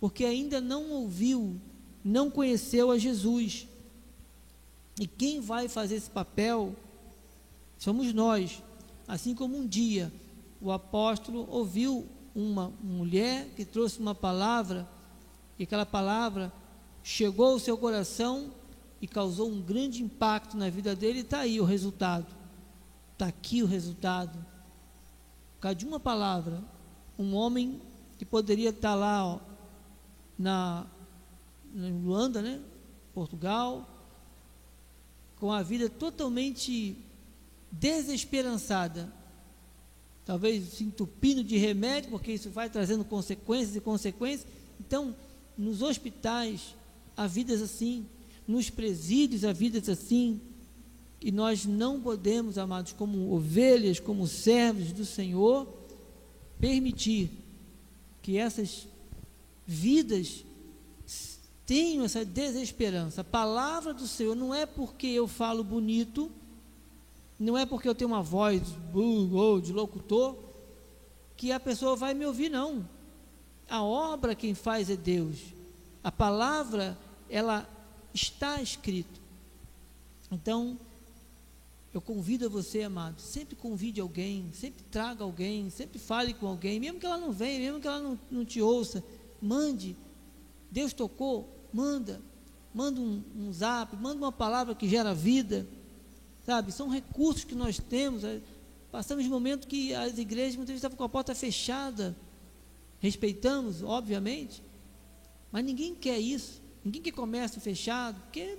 [0.00, 1.60] Porque ainda não ouviu,
[2.02, 3.68] não conheceu a Jesus.
[4.98, 6.74] E quem vai fazer esse papel
[7.76, 8.62] somos nós.
[9.06, 10.10] Assim como um dia
[10.62, 14.88] o apóstolo ouviu uma mulher que trouxe uma palavra
[15.60, 16.50] e aquela palavra
[17.02, 18.50] chegou ao seu coração
[18.98, 22.34] e causou um grande impacto na vida dele, está aí o resultado.
[23.12, 24.38] Está aqui o resultado.
[25.56, 26.64] Por causa de uma palavra,
[27.18, 27.78] um homem
[28.16, 29.40] que poderia estar tá lá ó,
[30.38, 30.86] na,
[31.74, 32.58] na Luanda, né?
[33.12, 33.86] Portugal,
[35.36, 36.96] com a vida totalmente
[37.70, 39.12] desesperançada,
[40.24, 44.50] talvez se entupindo de remédio, porque isso vai trazendo consequências e consequências.
[44.80, 45.14] Então,
[45.56, 46.74] nos hospitais
[47.16, 48.06] há vidas assim,
[48.46, 50.40] nos presídios há vidas assim,
[51.18, 55.68] que nós não podemos, amados, como ovelhas, como servos do Senhor,
[56.58, 57.30] permitir
[58.22, 58.88] que essas
[59.66, 60.44] vidas
[61.66, 63.20] tenham essa desesperança.
[63.20, 66.30] A palavra do Senhor não é porque eu falo bonito,
[67.38, 68.62] não é porque eu tenho uma voz
[69.62, 70.36] de locutor,
[71.36, 72.88] que a pessoa vai me ouvir, não.
[73.70, 75.38] A obra quem faz é Deus.
[76.02, 76.98] A palavra,
[77.30, 77.68] ela
[78.12, 79.20] está escrita.
[80.30, 80.76] Então,
[81.94, 86.80] eu convido a você, amado, sempre convide alguém, sempre traga alguém, sempre fale com alguém,
[86.80, 89.04] mesmo que ela não venha, mesmo que ela não, não te ouça,
[89.40, 89.96] mande.
[90.70, 92.20] Deus tocou, manda.
[92.74, 95.66] Manda um, um zap, manda uma palavra que gera vida.
[96.44, 96.72] Sabe?
[96.72, 98.22] São recursos que nós temos.
[98.90, 102.16] Passamos momentos que as igrejas muitas vezes estavam com a porta fechada.
[103.00, 104.62] Respeitamos, obviamente,
[105.50, 106.60] mas ninguém quer isso.
[106.84, 108.58] Ninguém quer comércio fechado, porque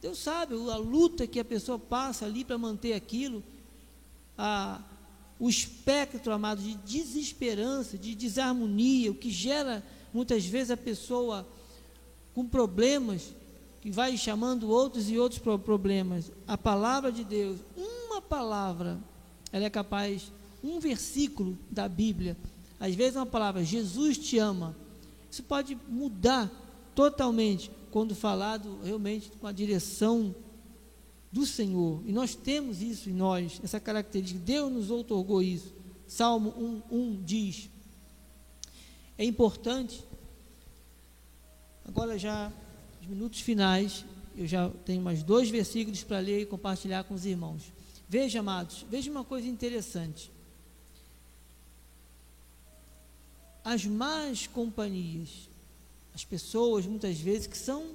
[0.00, 3.42] Deus sabe a luta que a pessoa passa ali para manter aquilo,
[4.36, 4.80] a,
[5.38, 11.46] o espectro, amado, de desesperança, de desarmonia, o que gera muitas vezes a pessoa
[12.34, 13.34] com problemas,
[13.80, 16.30] que vai chamando outros e outros problemas.
[16.46, 18.98] A palavra de Deus, uma palavra,
[19.52, 20.30] ela é capaz,
[20.62, 22.36] um versículo da Bíblia,
[22.80, 24.74] às vezes uma palavra, Jesus te ama,
[25.30, 26.50] isso pode mudar
[26.94, 30.34] totalmente quando falado realmente com a direção
[31.30, 32.02] do Senhor.
[32.06, 34.40] E nós temos isso em nós, essa característica.
[34.40, 35.74] Deus nos outorgou isso.
[36.06, 37.70] Salmo 1, 1 diz:
[39.16, 40.02] É importante,
[41.84, 42.50] agora já,
[43.00, 44.04] nos minutos finais,
[44.36, 47.72] eu já tenho mais dois versículos para ler e compartilhar com os irmãos.
[48.08, 50.32] Veja, amados, veja uma coisa interessante.
[53.64, 55.50] As más companhias
[56.14, 57.86] as pessoas muitas vezes que são,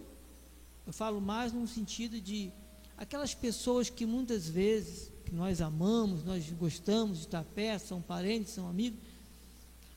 [0.87, 2.51] eu falo mais no sentido de
[2.97, 8.53] aquelas pessoas que muitas vezes que nós amamos, nós gostamos de estar perto, são parentes,
[8.53, 8.99] são amigos,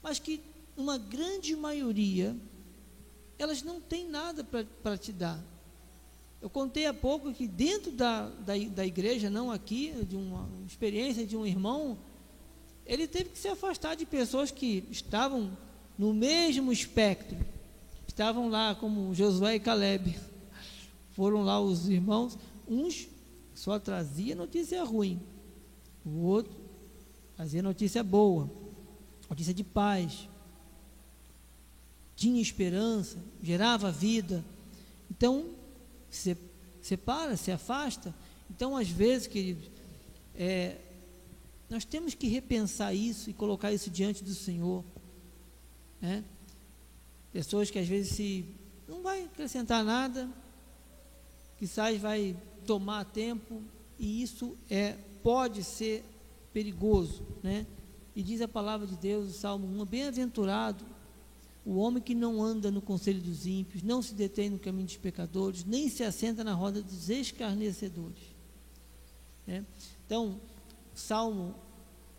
[0.02, 0.40] mas que
[0.76, 2.36] uma grande maioria
[3.38, 5.40] elas não têm nada para te dar.
[6.40, 11.26] Eu contei há pouco que dentro da, da, da igreja, não aqui, de uma experiência
[11.26, 11.96] de um irmão,
[12.89, 15.57] ele teve que se afastar de pessoas que estavam
[15.97, 17.36] no mesmo espectro
[18.18, 20.18] estavam lá como Josué e Caleb.
[21.12, 22.36] Foram lá os irmãos,
[22.66, 23.07] uns
[23.55, 25.20] só trazia notícia ruim,
[26.05, 26.53] o outro
[27.36, 28.51] trazia notícia boa,
[29.30, 30.28] notícia de paz,
[32.16, 34.45] tinha esperança, gerava vida.
[35.09, 35.51] Então,
[36.11, 36.36] se
[36.82, 38.12] separa, se afasta.
[38.51, 39.70] Então, às vezes, queridos,
[40.34, 40.76] é,
[41.68, 44.84] nós temos que repensar isso e colocar isso diante do Senhor.
[46.00, 46.24] Né?
[47.32, 48.44] Pessoas que às vezes se
[48.86, 50.28] não vai acrescentar nada,
[51.58, 53.62] quizás vai tomar tempo
[53.98, 56.04] e isso é pode ser
[56.52, 57.66] perigoso, né?
[58.14, 60.84] E diz a palavra de Deus, o Salmo 1, bem-aventurado
[61.68, 64.96] o homem que não anda no conselho dos ímpios, não se detém no caminho dos
[64.96, 68.22] pecadores, nem se assenta na roda dos escarnecedores.
[69.46, 69.66] Né?
[70.06, 70.40] Então,
[70.99, 71.55] Salmo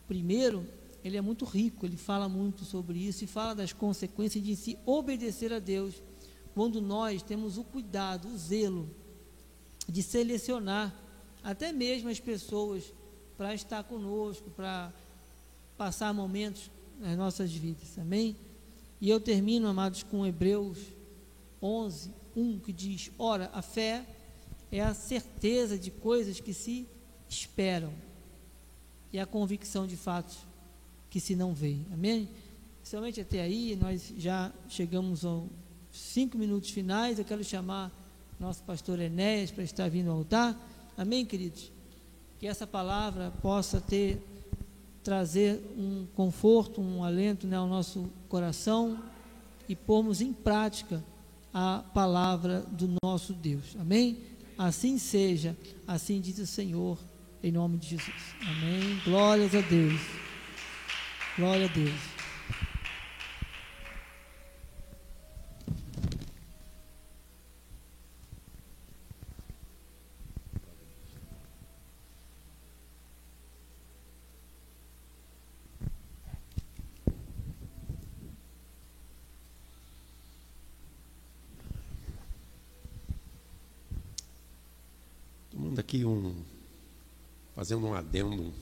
[0.09, 4.55] 1 ele é muito rico, ele fala muito sobre isso e fala das consequências de
[4.55, 6.01] se obedecer a Deus
[6.53, 8.89] quando nós temos o cuidado, o zelo
[9.87, 10.93] de selecionar
[11.43, 12.93] até mesmo as pessoas
[13.37, 14.93] para estar conosco, para
[15.77, 16.69] passar momentos
[16.99, 17.97] nas nossas vidas.
[17.97, 18.35] Amém?
[18.99, 20.77] E eu termino, amados, com Hebreus
[21.61, 24.05] 11, 1, que diz: Ora, a fé
[24.69, 26.85] é a certeza de coisas que se
[27.29, 27.93] esperam
[29.11, 30.37] e a convicção de fatos
[31.09, 31.77] que se não vê.
[31.91, 32.29] Amém?
[32.83, 35.47] Somente até aí, nós já chegamos aos
[35.91, 37.19] cinco minutos finais.
[37.19, 37.91] Eu quero chamar
[38.39, 40.57] nosso pastor Enéas para estar vindo ao altar.
[40.97, 41.71] Amém, queridos?
[42.39, 44.25] Que essa palavra possa ter,
[45.03, 49.01] trazer um conforto, um alento né, ao nosso coração
[49.67, 51.03] e pormos em prática
[51.53, 53.75] a palavra do nosso Deus.
[53.79, 54.17] Amém?
[54.57, 55.55] Assim seja,
[55.87, 56.97] assim diz o Senhor,
[57.43, 58.35] em nome de Jesus.
[58.41, 59.01] Amém.
[59.05, 60.01] Glórias a Deus.
[61.37, 62.19] Glória a Deus.
[85.77, 86.35] Aqui um,
[87.59, 88.53] fazendo um adendo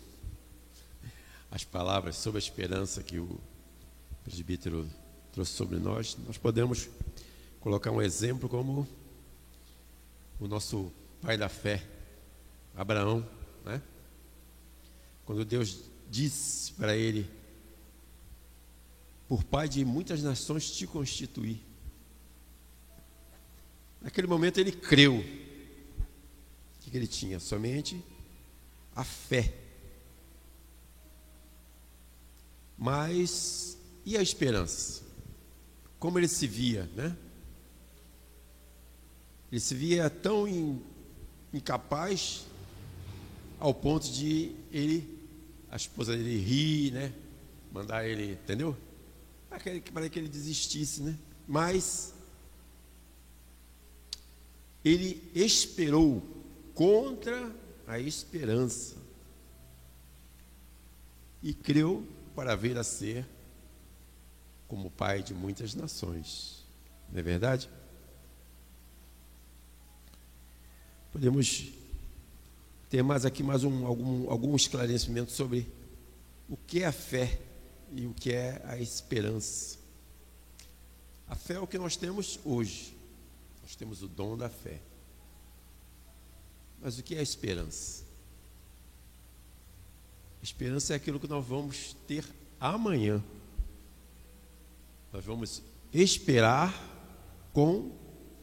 [1.51, 3.39] as palavras sobre a esperança que o
[4.23, 4.89] presbítero
[5.31, 6.89] trouxe sobre nós, nós podemos
[7.59, 8.87] colocar um exemplo como
[10.39, 10.91] o nosso
[11.21, 11.87] pai da fé,
[12.75, 13.23] Abraão,
[13.63, 13.83] né?
[15.27, 17.29] Quando Deus disse para ele:
[19.27, 21.61] Por pai de muitas nações te constituí.
[24.01, 25.19] Naquele momento ele creu.
[25.19, 27.39] O que ele tinha?
[27.39, 28.03] Somente
[28.97, 29.53] a fé.
[32.75, 35.03] Mas e a esperança?
[35.99, 37.15] Como ele se via, né?
[39.51, 40.81] Ele se via tão
[41.53, 42.47] incapaz
[43.59, 45.19] ao ponto de ele,
[45.69, 47.13] a esposa dele rir, né?
[47.71, 48.75] Mandar ele, entendeu?
[49.47, 51.15] Para que ele desistisse, né?
[51.47, 52.15] Mas
[54.83, 56.23] ele esperou
[56.73, 57.55] contra
[57.87, 58.97] a esperança
[61.41, 63.25] e creu para vir a ser
[64.67, 66.65] como pai de muitas nações.
[67.09, 67.69] Não é verdade?
[71.11, 71.71] Podemos
[72.89, 75.71] ter mais aqui mais um, algum, algum esclarecimento sobre
[76.49, 77.39] o que é a fé
[77.93, 79.77] e o que é a esperança.
[81.27, 82.95] A fé é o que nós temos hoje.
[83.63, 84.79] Nós temos o dom da fé.
[86.81, 88.03] Mas o que é a esperança?
[90.41, 92.25] A esperança é aquilo que nós vamos ter
[92.59, 93.23] amanhã.
[95.11, 95.61] Nós vamos
[95.93, 96.73] esperar
[97.53, 97.91] com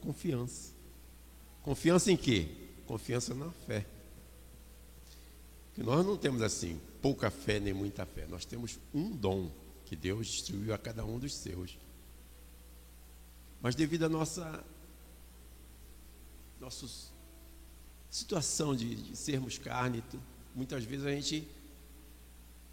[0.01, 0.72] confiança.
[1.62, 2.49] Confiança em quê?
[2.87, 3.87] Confiança na fé.
[5.74, 8.26] Que nós não temos assim pouca fé nem muita fé.
[8.26, 9.51] Nós temos um dom
[9.85, 11.76] que Deus distribuiu a cada um dos seus.
[13.61, 14.64] Mas devido à nossa
[16.61, 16.87] nossa
[18.15, 20.01] situação de, de sermos carne,
[20.55, 21.49] muitas vezes a gente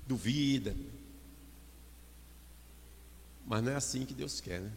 [0.06, 0.76] duvida.
[3.48, 4.72] Mas não é assim que Deus quer, né?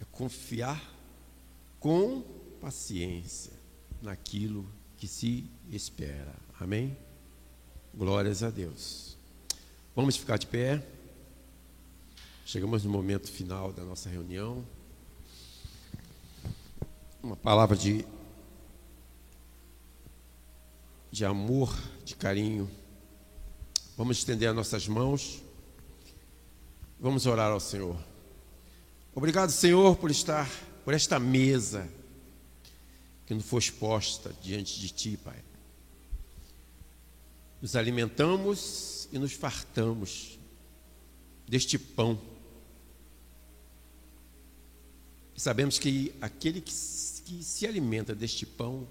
[0.00, 0.82] É confiar
[1.78, 2.22] com
[2.60, 3.52] paciência
[4.02, 6.34] naquilo que se espera.
[6.58, 6.98] Amém?
[7.94, 9.16] Glórias a Deus.
[9.94, 10.84] Vamos ficar de pé.
[12.44, 14.66] Chegamos no momento final da nossa reunião.
[17.24, 18.04] Uma palavra de
[21.10, 22.70] de amor, de carinho.
[23.96, 25.42] Vamos estender as nossas mãos.
[27.00, 27.96] Vamos orar ao Senhor.
[29.14, 30.46] Obrigado, Senhor, por estar
[30.84, 31.88] por esta mesa
[33.24, 35.42] que nos foi exposta diante de Ti, Pai.
[37.62, 40.38] Nos alimentamos e nos fartamos
[41.48, 42.20] deste pão.
[45.36, 46.72] Sabemos que aquele que,
[47.24, 48.86] que se alimenta deste pão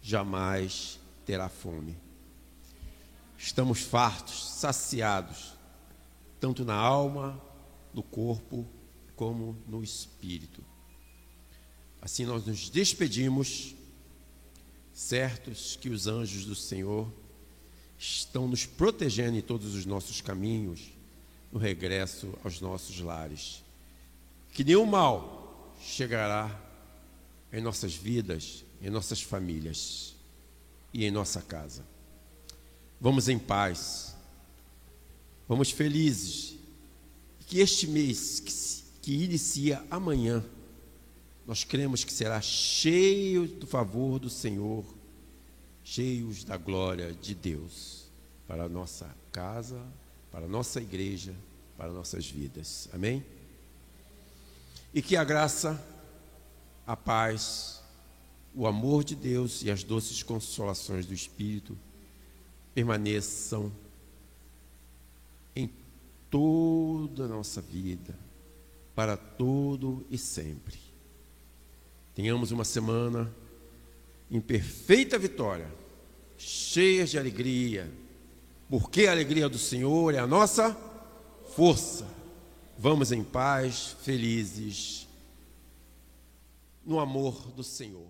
[0.00, 1.96] jamais terá fome.
[3.36, 5.52] Estamos fartos, saciados,
[6.40, 7.40] tanto na alma,
[7.92, 8.66] no corpo,
[9.14, 10.64] como no espírito.
[12.00, 13.74] Assim nós nos despedimos,
[14.92, 17.10] certos que os anjos do Senhor
[17.98, 20.92] estão nos protegendo em todos os nossos caminhos,
[21.52, 23.62] no regresso aos nossos lares.
[24.52, 26.60] Que nenhum mal chegará
[27.54, 30.16] em nossas vidas, em nossas famílias
[30.92, 31.84] e em nossa casa.
[33.00, 34.16] Vamos em paz.
[35.48, 36.56] Vamos felizes.
[37.46, 38.52] Que este mês que,
[39.02, 40.44] que inicia amanhã,
[41.46, 44.84] nós cremos que será cheio do favor do Senhor,
[45.84, 48.06] cheios da glória de Deus
[48.48, 49.80] para a nossa casa,
[50.32, 51.34] para a nossa igreja,
[51.76, 52.88] para nossas vidas.
[52.92, 53.24] Amém?
[54.92, 55.80] E que a graça,
[56.86, 57.82] a paz,
[58.54, 61.76] o amor de Deus e as doces consolações do Espírito
[62.74, 63.72] permaneçam
[65.54, 65.70] em
[66.30, 68.18] toda a nossa vida,
[68.94, 70.78] para todo e sempre.
[72.14, 73.32] Tenhamos uma semana
[74.30, 75.68] em perfeita vitória,
[76.36, 77.90] cheia de alegria,
[78.68, 80.76] porque a alegria do Senhor é a nossa
[81.54, 82.06] força.
[82.78, 85.03] Vamos em paz, felizes,
[86.86, 88.08] no amor do Senhor.